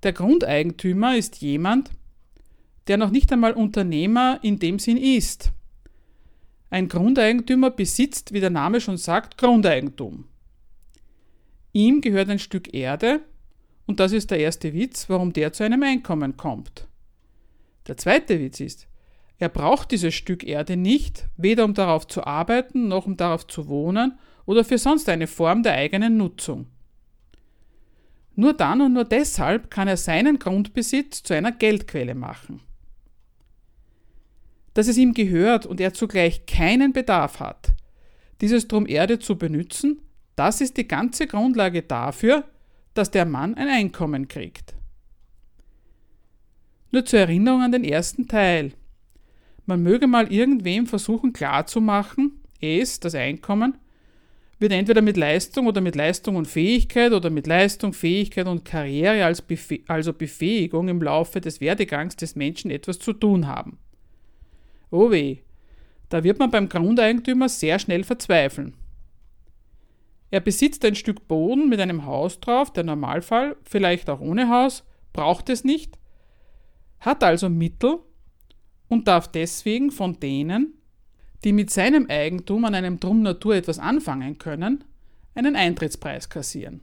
[0.04, 1.90] Der Grundeigentümer ist jemand,
[2.88, 5.54] der noch nicht einmal Unternehmer in dem Sinn ist.
[6.74, 10.26] Ein Grundeigentümer besitzt, wie der Name schon sagt, Grundeigentum.
[11.72, 13.22] Ihm gehört ein Stück Erde
[13.86, 16.88] und das ist der erste Witz, warum der zu einem Einkommen kommt.
[17.86, 18.88] Der zweite Witz ist,
[19.38, 23.68] er braucht dieses Stück Erde nicht, weder um darauf zu arbeiten, noch um darauf zu
[23.68, 26.66] wohnen oder für sonst eine Form der eigenen Nutzung.
[28.34, 32.62] Nur dann und nur deshalb kann er seinen Grundbesitz zu einer Geldquelle machen.
[34.74, 37.74] Dass es ihm gehört und er zugleich keinen Bedarf hat,
[38.42, 40.02] dieses Drum Erde zu benützen,
[40.36, 42.46] das ist die ganze Grundlage dafür,
[42.94, 44.76] dass der Mann ein Einkommen kriegt.
[46.92, 48.74] Nur zur Erinnerung an den ersten Teil.
[49.66, 53.78] Man möge mal irgendwem versuchen klarzumachen, es, das Einkommen,
[54.60, 59.26] wird entweder mit Leistung oder mit Leistung und Fähigkeit oder mit Leistung, Fähigkeit und Karriere
[59.26, 63.78] als Befe also Befähigung im Laufe des Werdegangs des Menschen etwas zu tun haben.
[64.94, 65.40] Oh weh,
[66.10, 68.76] da wird man beim Grundeigentümer sehr schnell verzweifeln.
[70.30, 74.84] Er besitzt ein Stück Boden mit einem Haus drauf, der Normalfall, vielleicht auch ohne Haus,
[75.12, 75.98] braucht es nicht,
[77.00, 78.02] hat also Mittel
[78.88, 80.76] und darf deswegen von denen,
[81.44, 84.84] die mit seinem Eigentum an einem Drum Natur etwas anfangen können,
[85.34, 86.82] einen Eintrittspreis kassieren.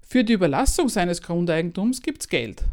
[0.00, 2.64] Für die Überlassung seines Grundeigentums gibt's Geld.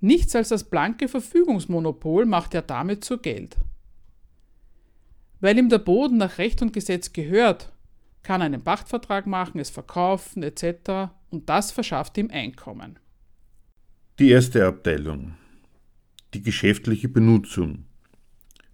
[0.00, 3.56] Nichts als das blanke Verfügungsmonopol macht er damit zu Geld.
[5.40, 7.72] Weil ihm der Boden nach Recht und Gesetz gehört,
[8.22, 11.10] kann er einen Pachtvertrag machen, es verkaufen etc.
[11.30, 12.98] und das verschafft ihm Einkommen.
[14.18, 15.34] Die erste Abteilung.
[16.34, 17.84] Die geschäftliche Benutzung.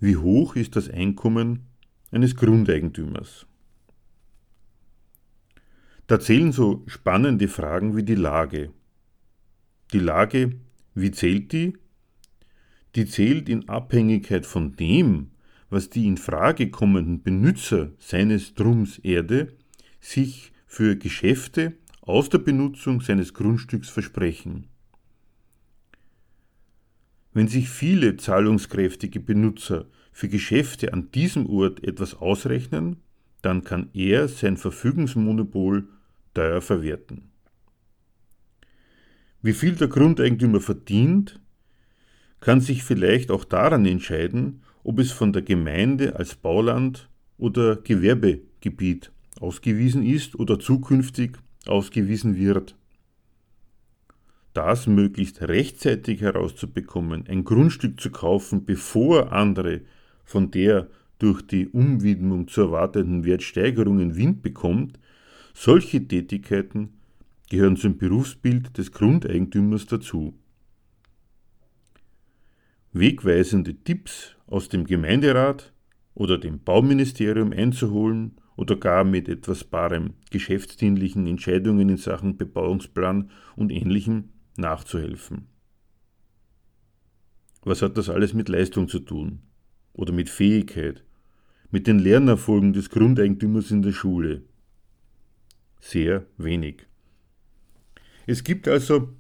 [0.01, 1.67] Wie hoch ist das Einkommen
[2.11, 3.47] eines Grundeigentümers?
[6.07, 8.73] Da zählen so spannende Fragen wie die Lage.
[9.93, 10.57] Die Lage,
[10.95, 11.75] wie zählt die?
[12.95, 15.31] Die zählt in Abhängigkeit von dem,
[15.69, 19.53] was die in Frage kommenden Benutzer seines Drums Erde
[20.01, 24.69] sich für Geschäfte aus der Benutzung seines Grundstücks versprechen.
[27.33, 32.99] Wenn sich viele zahlungskräftige Benutzer für Geschäfte an diesem Ort etwas ausrechnen,
[33.43, 35.89] dann kann er sein Verfügungsmonopol
[36.35, 37.34] teuer verwerten.
[39.45, 41.39] Wie viel der Grundeigentümer verdient,
[42.41, 49.13] kann sich vielleicht auch daran entscheiden, ob es von der Gemeinde als Bauland oder Gewerbegebiet
[49.39, 52.75] ausgewiesen ist oder zukünftig ausgewiesen wird.
[54.55, 59.83] Das möglichst rechtzeitig herauszubekommen, ein Grundstück zu kaufen, bevor andere
[60.25, 60.89] von der
[61.19, 64.99] durch die Umwidmung zu erwartenden Wertsteigerungen Wind bekommt,
[65.53, 66.95] solche Tätigkeiten
[67.51, 70.39] gehören zum Berufsbild des Grundeigentümers dazu.
[72.93, 75.73] Wegweisende Tipps aus dem Gemeinderat
[76.15, 83.71] oder dem Bauministerium einzuholen oder gar mit etwas barem geschäftsdienlichen Entscheidungen in Sachen Bebauungsplan und
[83.71, 85.49] ähnlichem nachzuhelfen.
[87.63, 89.41] Was hat das alles mit Leistung zu tun?
[89.93, 91.03] Oder mit Fähigkeit?
[91.71, 94.43] Mit den Lernerfolgen des Grundeigentümers in der Schule?
[95.81, 96.87] Sehr wenig.
[98.27, 99.11] Es gibt also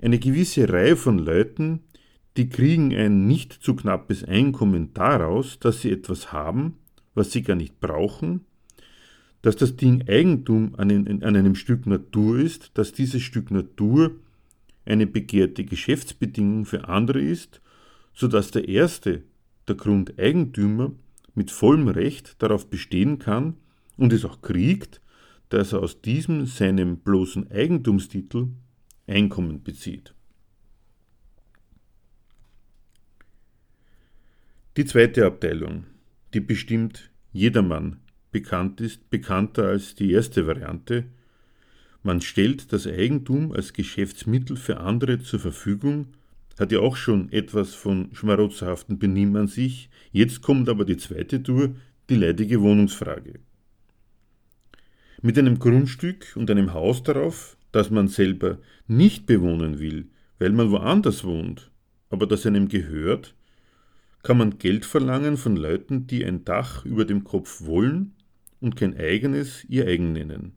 [0.00, 1.80] eine gewisse Reihe von Leuten,
[2.36, 6.78] die kriegen ein nicht zu knappes Einkommen daraus, dass sie etwas haben,
[7.14, 8.44] was sie gar nicht brauchen,
[9.42, 14.12] dass das Ding Eigentum an, einem Stück Natur ist, dass dieses Stück Natur
[14.84, 17.60] eine begehrte Geschäftsbedingung für andere ist,
[18.14, 19.22] so dass der erste,
[19.68, 20.92] der Grundeigentümer,
[21.34, 23.54] mit vollem Recht darauf bestehen kann
[23.96, 25.00] und es auch kriegt,
[25.54, 28.48] dass er aus diesem seinem bloßen Eigentumstitel
[29.06, 30.12] Einkommen bezieht.
[34.76, 35.84] Die zweite Abteilung,
[36.32, 38.00] die bestimmt jedermann
[38.32, 41.04] bekannt ist, bekannter als die erste Variante,
[42.02, 46.08] man stellt das Eigentum als Geschäftsmittel für andere zur Verfügung,
[46.58, 51.40] hat ja auch schon etwas von schmarotzerhaften Benimm an sich, jetzt kommt aber die zweite
[51.40, 51.76] Tour,
[52.10, 53.38] die leidige Wohnungsfrage.
[55.24, 60.70] Mit einem Grundstück und einem Haus darauf, das man selber nicht bewohnen will, weil man
[60.70, 61.70] woanders wohnt,
[62.10, 63.34] aber das einem gehört,
[64.22, 68.12] kann man Geld verlangen von Leuten, die ein Dach über dem Kopf wollen
[68.60, 70.52] und kein eigenes ihr eigen nennen.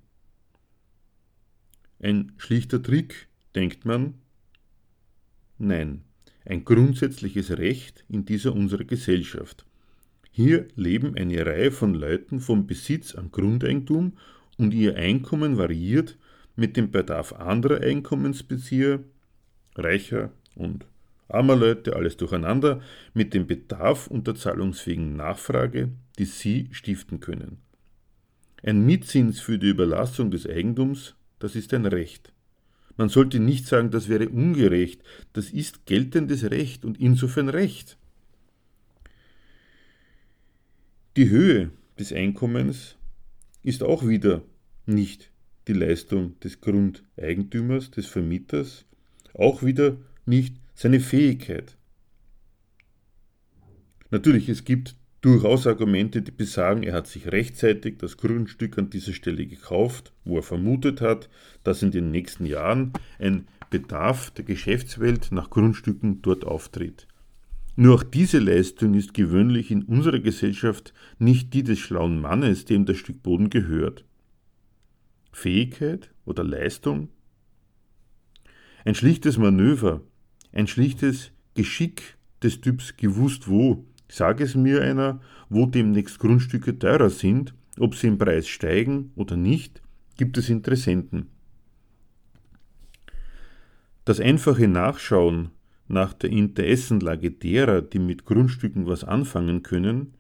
[2.02, 4.16] Ein schlichter Trick, denkt man?
[5.58, 6.02] Nein,
[6.44, 9.66] ein grundsätzliches Recht in dieser unserer Gesellschaft.
[10.30, 14.18] Hier leben eine Reihe von Leuten vom Besitz an Grundeigentum
[14.58, 16.18] und ihr Einkommen variiert
[16.56, 19.00] mit dem Bedarf anderer Einkommensbezieher,
[19.76, 20.86] reicher und
[21.30, 22.82] armer Leute, alles durcheinander,
[23.14, 27.60] mit dem Bedarf und der zahlungsfähigen Nachfrage, die sie stiften können.
[28.64, 32.34] Ein Mietzins für die Überlassung des Eigentums, das ist ein Recht.
[32.98, 35.04] Man sollte nicht sagen, das wäre ungerecht,
[35.34, 37.98] das ist geltendes Recht und insofern Recht.
[41.16, 42.97] Die Höhe des Einkommens
[43.68, 44.44] ist auch wieder
[44.86, 45.30] nicht
[45.68, 48.86] die Leistung des Grundeigentümers, des Vermieters,
[49.34, 51.76] auch wieder nicht seine Fähigkeit.
[54.10, 59.12] Natürlich, es gibt durchaus Argumente, die besagen, er hat sich rechtzeitig das Grundstück an dieser
[59.12, 61.28] Stelle gekauft, wo er vermutet hat,
[61.66, 67.06] dass in den nächsten Jahren ein Bedarf der Geschäftswelt nach Grundstücken dort auftritt.
[67.80, 72.86] Nur auch diese Leistung ist gewöhnlich in unserer Gesellschaft nicht die des schlauen Mannes, dem
[72.86, 74.04] das Stück Boden gehört.
[75.32, 77.10] Fähigkeit oder Leistung?
[78.84, 80.02] Ein schlichtes Manöver,
[80.52, 83.86] ein schlichtes Geschick des Typs gewusst wo.
[84.10, 89.38] Sag es mir einer, wo demnächst Grundstücke teurer sind, ob sie im Preis steigen oder
[89.38, 89.84] nicht,
[90.16, 91.28] gibt es Interessenten.
[94.04, 95.52] Das einfache Nachschauen
[95.88, 100.14] nach der Interessenlage derer, die mit Grundstücken was anfangen können,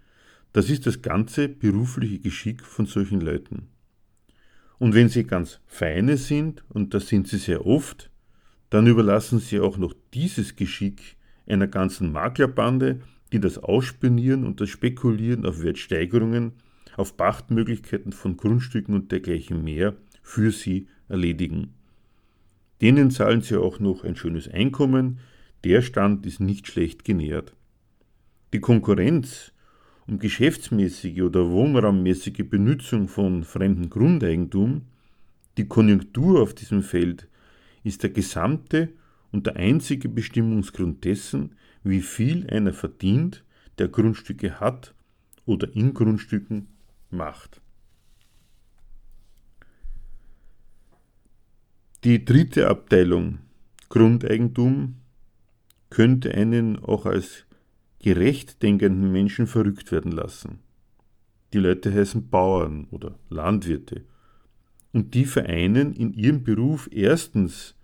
[0.53, 3.68] das ist das ganze berufliche Geschick von solchen Leuten.
[4.80, 8.09] Und wenn sie ganz feine sind, und das sind sie sehr oft,
[8.70, 11.15] dann überlassen sie auch noch dieses Geschick
[11.47, 12.99] einer ganzen Maklerbande,
[13.32, 16.53] die das Ausspionieren und das Spekulieren auf Wertsteigerungen,
[16.95, 21.74] auf Pachtmöglichkeiten von Grundstücken und dergleichen mehr für sie erledigen.
[22.82, 25.20] Denen zahlen sie auch noch ein schönes Einkommen,
[25.64, 27.55] der Stand ist nicht schlecht genährt.
[28.53, 29.51] Die Konkurrenz
[30.08, 34.84] um geschäftsmäßige oder wohnraummäßige Benutzung von fremdem Grundeigentum,
[35.58, 37.28] die Konjunktur auf diesem Feld
[37.84, 38.89] ist der gesamte
[39.32, 43.43] und der einzige Bestimmungsgrund dessen, wie viel einer verdient,
[43.78, 44.93] der Grundstücke hat
[45.45, 46.68] oder in Grundstücken
[47.10, 47.62] macht.
[52.03, 53.39] Die dritte Abteilung
[53.89, 54.95] Grundeigentum
[55.89, 57.45] könnte einen auch als
[57.99, 60.59] gerecht denkenden Menschen verrückt werden lassen.
[61.53, 64.03] Die Leute heißen Bauern oder Landwirte.
[64.93, 67.75] Und die vereinen in ihrem Beruf erstens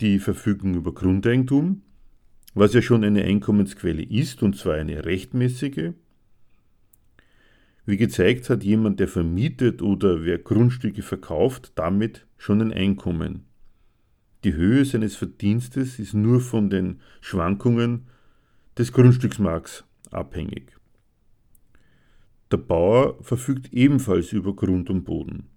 [0.00, 1.82] die Verfügung über Grundeigentum,
[2.54, 5.92] was ja schon eine Einkommensquelle ist, und zwar eine rechtmäßige.
[7.86, 13.44] Wie gezeigt hat jemand, der vermietet oder wer Grundstücke verkauft, damit schon ein Einkommen.
[14.44, 18.08] Die Höhe seines Verdienstes ist nur von den Schwankungen
[18.76, 20.76] des Grundstücksmarks abhängig.
[22.50, 25.48] Der Bauer verfügt ebenfalls über Grund und Boden.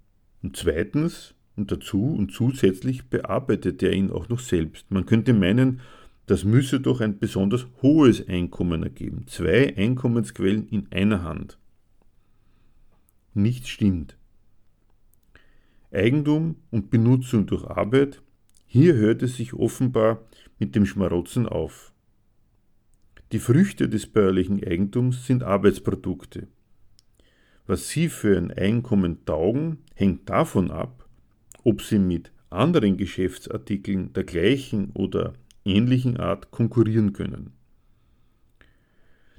[0.42, 4.90] Und zweitens und dazu und zusätzlich bearbeitet er ihn auch noch selbst.
[4.90, 5.82] Man könnte meinen,
[6.26, 9.26] das müsse doch ein besonders hohes Einkommen ergeben.
[9.28, 11.58] Zwei Einkommensquellen in einer Hand.
[13.34, 14.18] Nichts stimmt.
[15.92, 18.22] Eigentum und Benutzung durch Arbeit,
[18.70, 20.26] hier hört es sich offenbar
[20.60, 21.94] mit dem Schmarotzen auf.
[23.32, 26.48] Die Früchte des bäuerlichen Eigentums sind Arbeitsprodukte.
[27.66, 31.08] Was sie für ein Einkommen taugen, hängt davon ab,
[31.64, 37.54] ob sie mit anderen Geschäftsartikeln der gleichen oder ähnlichen Art konkurrieren können.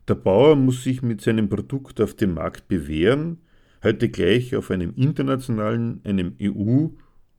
[0.08, 3.42] Der Bauer muss sich mit seinem Produkt auf dem Markt bewähren,
[3.82, 6.88] heute gleich auf einem internationalen, einem EU-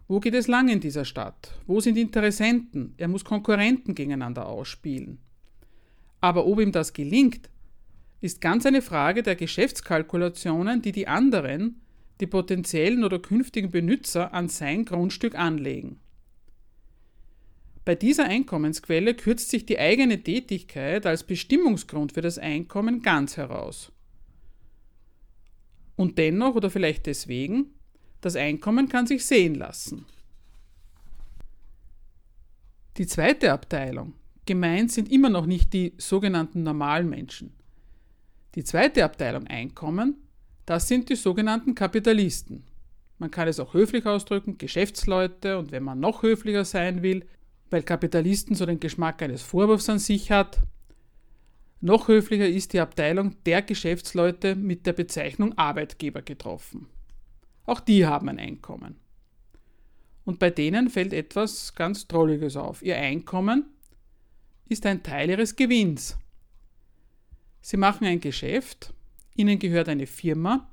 [0.07, 5.19] wo geht es lang in dieser Stadt, wo sind Interessenten, er muss Konkurrenten gegeneinander ausspielen.
[6.19, 7.49] Aber ob ihm das gelingt,
[8.19, 11.81] ist ganz eine Frage der Geschäftskalkulationen, die die anderen,
[12.19, 15.99] die potenziellen oder künftigen Benutzer an sein Grundstück anlegen.
[17.85, 23.91] Bei dieser Einkommensquelle kürzt sich die eigene Tätigkeit als Bestimmungsgrund für das Einkommen ganz heraus.
[25.95, 27.71] Und dennoch oder vielleicht deswegen,
[28.21, 30.05] das Einkommen kann sich sehen lassen.
[32.97, 34.13] Die zweite Abteilung,
[34.45, 37.53] gemeint sind immer noch nicht die sogenannten normalen Menschen.
[38.55, 40.15] Die zweite Abteilung Einkommen,
[40.65, 42.63] das sind die sogenannten Kapitalisten.
[43.17, 47.25] Man kann es auch höflich ausdrücken, Geschäftsleute und wenn man noch höflicher sein will,
[47.73, 50.59] weil Kapitalisten so den Geschmack eines Vorwurfs an sich hat.
[51.81, 56.87] Noch höflicher ist die Abteilung der Geschäftsleute mit der Bezeichnung Arbeitgeber getroffen.
[57.65, 58.97] Auch die haben ein Einkommen.
[60.23, 62.83] Und bei denen fällt etwas ganz Drolliges auf.
[62.83, 63.65] Ihr Einkommen
[64.69, 66.15] ist ein Teil ihres Gewinns.
[67.61, 68.93] Sie machen ein Geschäft,
[69.35, 70.69] ihnen gehört eine Firma,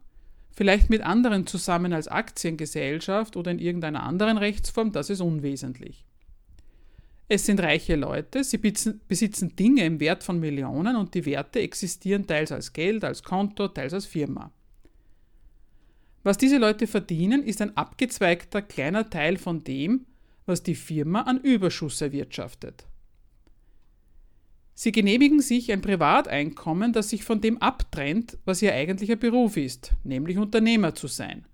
[0.50, 6.04] vielleicht mit anderen zusammen als Aktiengesellschaft oder in irgendeiner anderen Rechtsform, das ist unwesentlich.
[7.32, 12.26] Es sind reiche Leute, sie besitzen Dinge im Wert von Millionen und die Werte existieren
[12.26, 14.50] teils als Geld, als Konto, teils als Firma.
[16.24, 20.06] Was diese Leute verdienen, ist ein abgezweigter kleiner Teil von dem,
[20.44, 22.88] was die Firma an Überschuss erwirtschaftet.
[24.74, 29.92] Sie genehmigen sich ein Privateinkommen, das sich von dem abtrennt, was ihr eigentlicher Beruf ist,
[30.02, 31.46] nämlich Unternehmer zu sein,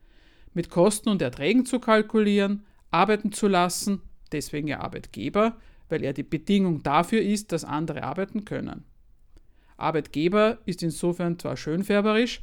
[0.55, 4.01] mit Kosten und Erträgen zu kalkulieren, arbeiten zu lassen
[4.33, 5.57] deswegen ja Arbeitgeber,
[5.89, 8.85] weil er die Bedingung dafür ist, dass andere arbeiten können.
[9.77, 12.43] Arbeitgeber ist insofern zwar schönfärberisch,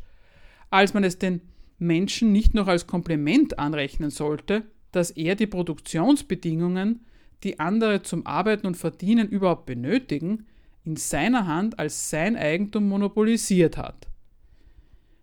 [0.70, 1.42] als man es den
[1.80, 7.06] Menschen nicht noch als Kompliment anrechnen sollte, dass er die Produktionsbedingungen,
[7.44, 10.46] die andere zum Arbeiten und Verdienen überhaupt benötigen,
[10.86, 14.08] in seiner Hand als sein Eigentum monopolisiert hat.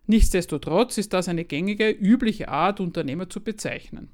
[0.07, 4.09] Nichtsdestotrotz ist das eine gängige, übliche Art, Unternehmer zu bezeichnen.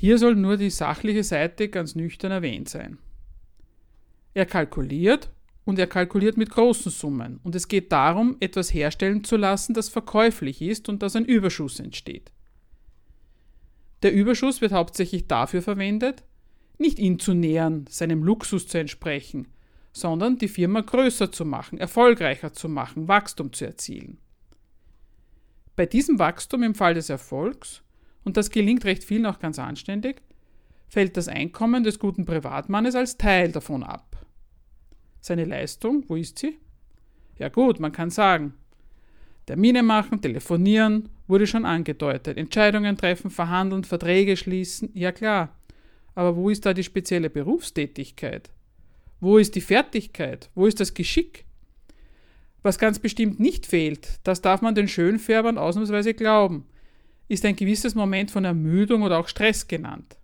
[0.00, 2.98] Hier soll nur die sachliche Seite ganz nüchtern erwähnt sein.
[4.32, 5.28] Er kalkuliert
[5.64, 9.88] und er kalkuliert mit großen Summen und es geht darum, etwas herstellen zu lassen, das
[9.88, 12.30] verkäuflich ist und dass ein Überschuss entsteht.
[14.04, 16.22] Der Überschuss wird hauptsächlich dafür verwendet,
[16.78, 19.48] nicht ihn zu nähern, seinem Luxus zu entsprechen,
[19.92, 24.18] sondern die Firma größer zu machen, erfolgreicher zu machen, Wachstum zu erzielen.
[25.74, 27.82] Bei diesem Wachstum im Fall des Erfolgs
[28.28, 30.20] und das gelingt recht vielen auch ganz anständig,
[30.86, 34.26] fällt das Einkommen des guten Privatmannes als Teil davon ab.
[35.22, 36.58] Seine Leistung, wo ist sie?
[37.38, 38.52] Ja gut, man kann sagen,
[39.46, 45.56] Termine machen, telefonieren, wurde schon angedeutet, Entscheidungen treffen, verhandeln, Verträge schließen, ja klar.
[46.14, 48.50] Aber wo ist da die spezielle Berufstätigkeit?
[49.20, 50.50] Wo ist die Fertigkeit?
[50.54, 51.46] Wo ist das Geschick?
[52.62, 56.66] Was ganz bestimmt nicht fehlt, das darf man den Schönfärbern ausnahmsweise glauben,
[57.28, 60.16] ist ein gewisses Moment von Ermüdung oder auch Stress genannt.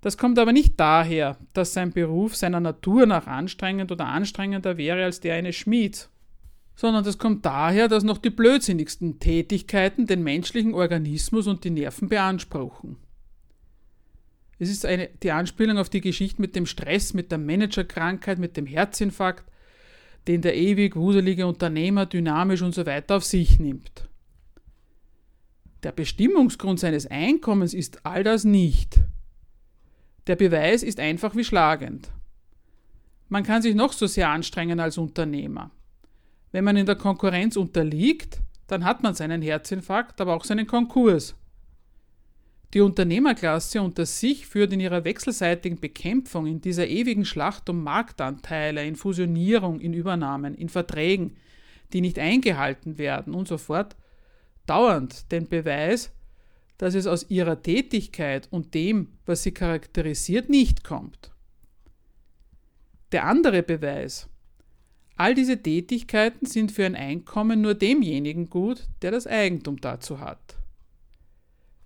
[0.00, 5.04] Das kommt aber nicht daher, dass sein Beruf seiner Natur nach anstrengend oder anstrengender wäre
[5.04, 6.10] als der eines Schmieds,
[6.74, 12.08] sondern das kommt daher, dass noch die blödsinnigsten Tätigkeiten den menschlichen Organismus und die Nerven
[12.08, 12.96] beanspruchen.
[14.58, 18.56] Es ist eine, die Anspielung auf die Geschichte mit dem Stress, mit der Managerkrankheit, mit
[18.56, 19.44] dem Herzinfarkt,
[20.28, 24.08] den der ewig wuselige Unternehmer dynamisch und so weiter auf sich nimmt.
[25.82, 29.00] Der Bestimmungsgrund seines Einkommens ist all das nicht.
[30.28, 32.10] Der Beweis ist einfach wie schlagend.
[33.28, 35.70] Man kann sich noch so sehr anstrengen als Unternehmer.
[36.52, 41.34] Wenn man in der Konkurrenz unterliegt, dann hat man seinen Herzinfarkt, aber auch seinen Konkurs.
[42.74, 48.86] Die Unternehmerklasse unter sich führt in ihrer wechselseitigen Bekämpfung, in dieser ewigen Schlacht um Marktanteile,
[48.86, 51.36] in Fusionierung, in Übernahmen, in Verträgen,
[51.92, 53.96] die nicht eingehalten werden und so fort,
[54.66, 56.12] dauernd den Beweis,
[56.78, 61.30] dass es aus ihrer Tätigkeit und dem, was sie charakterisiert, nicht kommt.
[63.12, 64.28] Der andere Beweis.
[65.16, 70.56] All diese Tätigkeiten sind für ein Einkommen nur demjenigen gut, der das Eigentum dazu hat.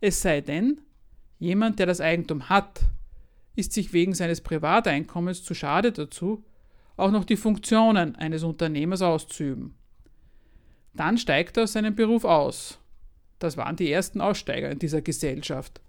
[0.01, 0.81] Es sei denn,
[1.39, 2.81] jemand, der das Eigentum hat,
[3.57, 6.45] ist sich wegen seines Privateinkommens zu schade dazu,
[6.97, 9.74] auch noch die Funktionen eines Unternehmers auszuüben.
[10.97, 12.78] Dann steigt er aus seinem Beruf aus.
[13.38, 15.80] Das waren die ersten Aussteiger in dieser Gesellschaft.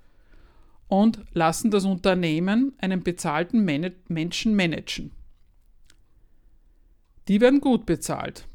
[0.88, 5.12] Und lassen das Unternehmen einen bezahlten Man Menschen managen.
[7.28, 8.48] Die werden gut bezahlt.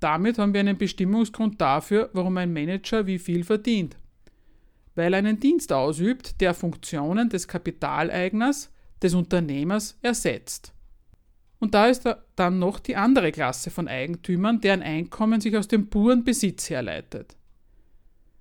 [0.00, 3.96] Damit haben wir einen Bestimmungsgrund dafür, warum ein Manager wie viel verdient
[4.94, 8.70] weil er einen Dienst ausübt, der Funktionen des Kapitaleigners,
[9.02, 10.72] des Unternehmers ersetzt.
[11.58, 12.04] Und da ist
[12.36, 17.36] dann noch die andere Klasse von Eigentümern, deren Einkommen sich aus dem puren Besitz herleitet.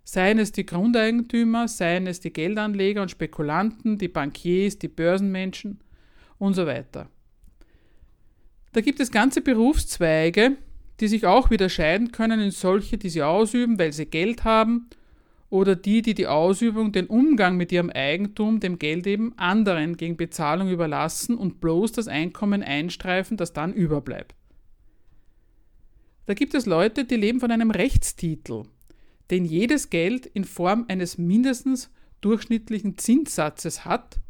[0.03, 5.79] Seien es die Grundeigentümer, seien es die Geldanleger und Spekulanten, die Bankiers, die Börsenmenschen
[6.37, 7.09] und so weiter.
[8.73, 10.57] Da gibt es ganze Berufszweige,
[10.99, 14.89] die sich auch wieder scheiden können in solche, die sie ausüben, weil sie Geld haben
[15.53, 20.17] oder die, die die Ausübung, den Umgang mit ihrem Eigentum, dem Geld eben, anderen gegen
[20.17, 24.33] Bezahlung überlassen und bloß das Einkommen einstreifen, das dann überbleibt.
[26.25, 28.63] Da gibt es Leute, die leben von einem Rechtstitel,
[29.29, 31.91] den jedes Geld in Form eines mindestens
[32.21, 34.21] durchschnittlichen Zinssatzes hat,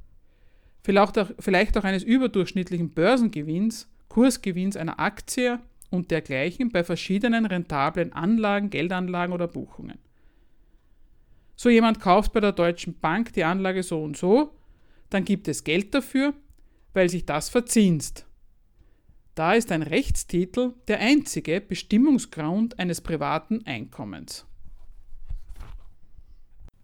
[0.81, 8.11] vielleicht auch, vielleicht auch eines überdurchschnittlichen Börsengewinns, Kursgewinns einer Aktie und dergleichen bei verschiedenen rentablen
[8.11, 9.99] Anlagen, Geldanlagen oder Buchungen.
[11.63, 14.53] So jemand kauft bei der Deutschen Bank die Anlage so und so,
[15.09, 16.33] dann gibt es Geld dafür,
[16.93, 18.27] weil sich das verzinst.
[19.33, 24.45] Da ist ein Rechtstitel der einzige Bestimmungsgrund eines privaten Einkommens.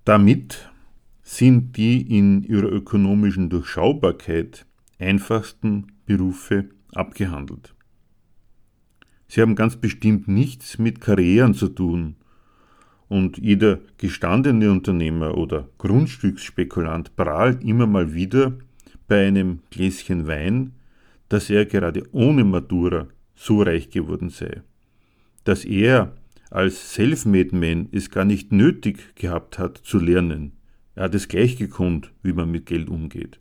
[0.05, 0.69] Damit
[1.23, 4.65] sind die in ihrer ökonomischen Durchschaubarkeit
[4.97, 7.75] einfachsten Berufe abgehandelt.
[9.27, 12.15] Sie haben ganz bestimmt nichts mit Karrieren zu tun,
[13.09, 18.53] und jeder gestandene Unternehmer oder Grundstücksspekulant prahlt immer mal wieder
[19.07, 20.73] bei einem Gläschen Wein,
[21.27, 24.61] dass er gerade ohne Matura so reich geworden sei.
[25.43, 26.13] Dass er
[26.51, 30.53] als Selfmade Man es gar nicht nötig gehabt hat zu lernen.
[30.95, 33.39] Er hat es gleich gekonnt, wie man mit Geld umgeht.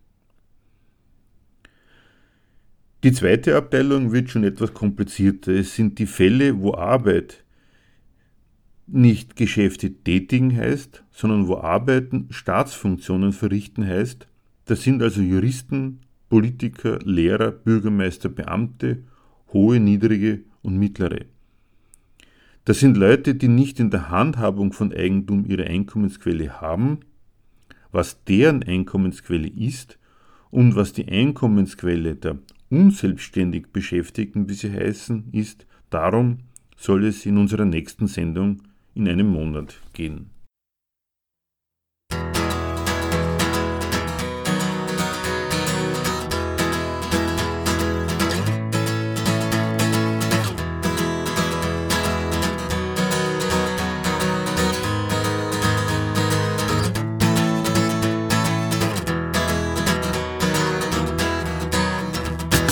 [3.05, 5.53] Die zweite Abteilung wird schon etwas komplizierter.
[5.53, 7.45] Es sind die Fälle, wo Arbeit
[8.91, 14.27] nicht Geschäfte tätigen heißt, sondern wo Arbeiten Staatsfunktionen verrichten heißt,
[14.65, 19.03] das sind also Juristen, Politiker, Lehrer, Bürgermeister, Beamte,
[19.53, 21.25] hohe, niedrige und mittlere.
[22.65, 27.01] Das sind Leute, die nicht in der Handhabung von Eigentum ihre Einkommensquelle haben,
[27.93, 29.99] was deren Einkommensquelle ist
[30.51, 36.39] und was die Einkommensquelle der unselbstständig Beschäftigten, wie sie heißen, ist, darum
[36.77, 38.63] soll es in unserer nächsten Sendung
[38.99, 40.31] in einem Monat gehen.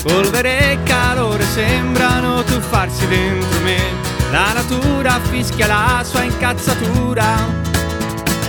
[0.03, 7.25] Polvere e calore sembrano tuffarsi dentro me la natura fischia la sua incazzatura.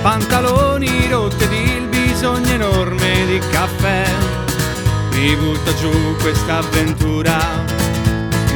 [0.03, 4.07] Pantaloni rotti ed il bisogno enorme di caffè.
[5.13, 7.37] Mi butta giù questa avventura,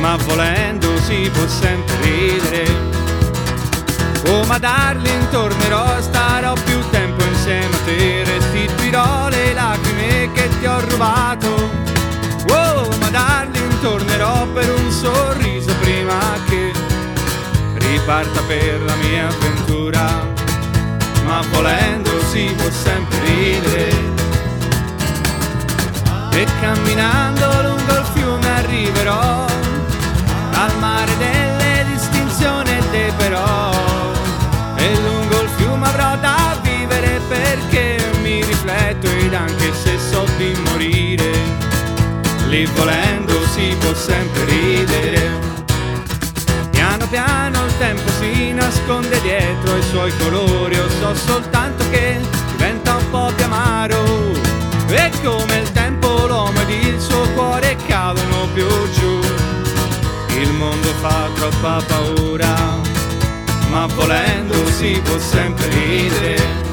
[0.01, 2.91] ma volendo si può sempre ridere.
[4.29, 10.67] Oh ma darling tornerò, starò più tempo insieme a te, restituirò le lacrime che ti
[10.67, 11.71] ho rubato.
[12.49, 16.19] Oh ma darling tornerò per un sorriso prima
[16.49, 16.92] che
[17.93, 20.27] riparta per la mia avventura,
[21.25, 23.91] ma volendo si può sempre ridere.
[26.33, 29.45] E camminando lungo il fiume arriverò
[30.53, 33.71] al mare delle distinzioni e però.
[34.77, 40.57] E lungo il fiume avrò da vivere perché mi rifletto ed anche se so di
[40.71, 41.31] morire,
[42.49, 45.12] lì volendo si può sempre ridere
[47.13, 52.19] piano il tempo si nasconde dietro i suoi colori, io so soltanto che
[52.53, 54.03] diventa un po' più amaro.
[54.89, 59.21] E come il tempo l'uomo ed il suo cuore cadono più giù.
[60.41, 62.81] Il mondo fa troppa paura,
[63.69, 66.72] ma volendo si può sempre ridere.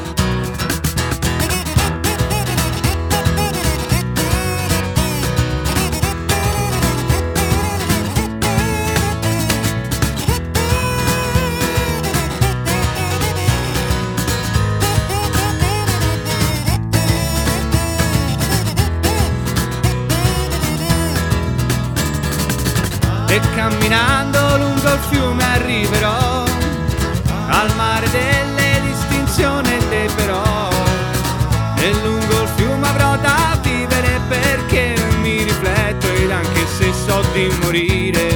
[37.40, 38.28] Di morire,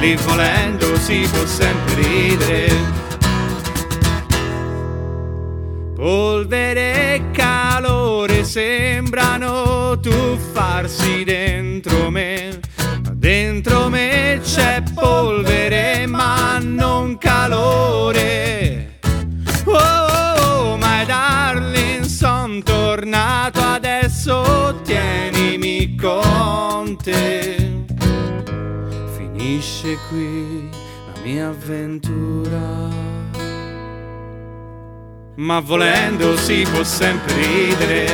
[0.00, 3.02] lì volendo si può sempre ridere.
[5.94, 12.58] Polvere e calore sembrano tuffarsi dentro me.
[13.04, 18.98] Ma dentro me c'è polvere ma non calore.
[19.66, 27.33] Oh, oh, oh my darling, son tornato adesso, tienimi con te.
[30.08, 30.70] Qui
[31.06, 33.14] la mia avventura
[35.36, 38.06] ma volendo si può sempre ridere.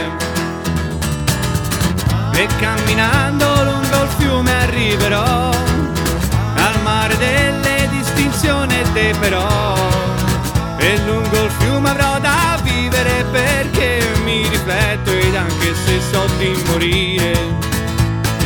[2.35, 9.75] E camminando lungo il fiume arriverò al mare delle distinzioni e dei però.
[10.79, 16.63] E lungo il fiume avrò da vivere perché mi rifletto ed anche se so di
[16.69, 17.33] morire,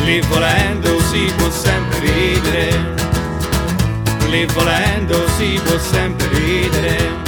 [0.03, 3.04] lì volendo si può sempre ridere.
[4.35, 7.23] Lì volendo si può sempre ridere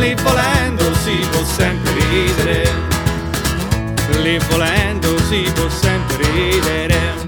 [0.00, 2.68] lì volendo si può sempre ridere,
[4.22, 7.27] lì volendo si può sempre ridere.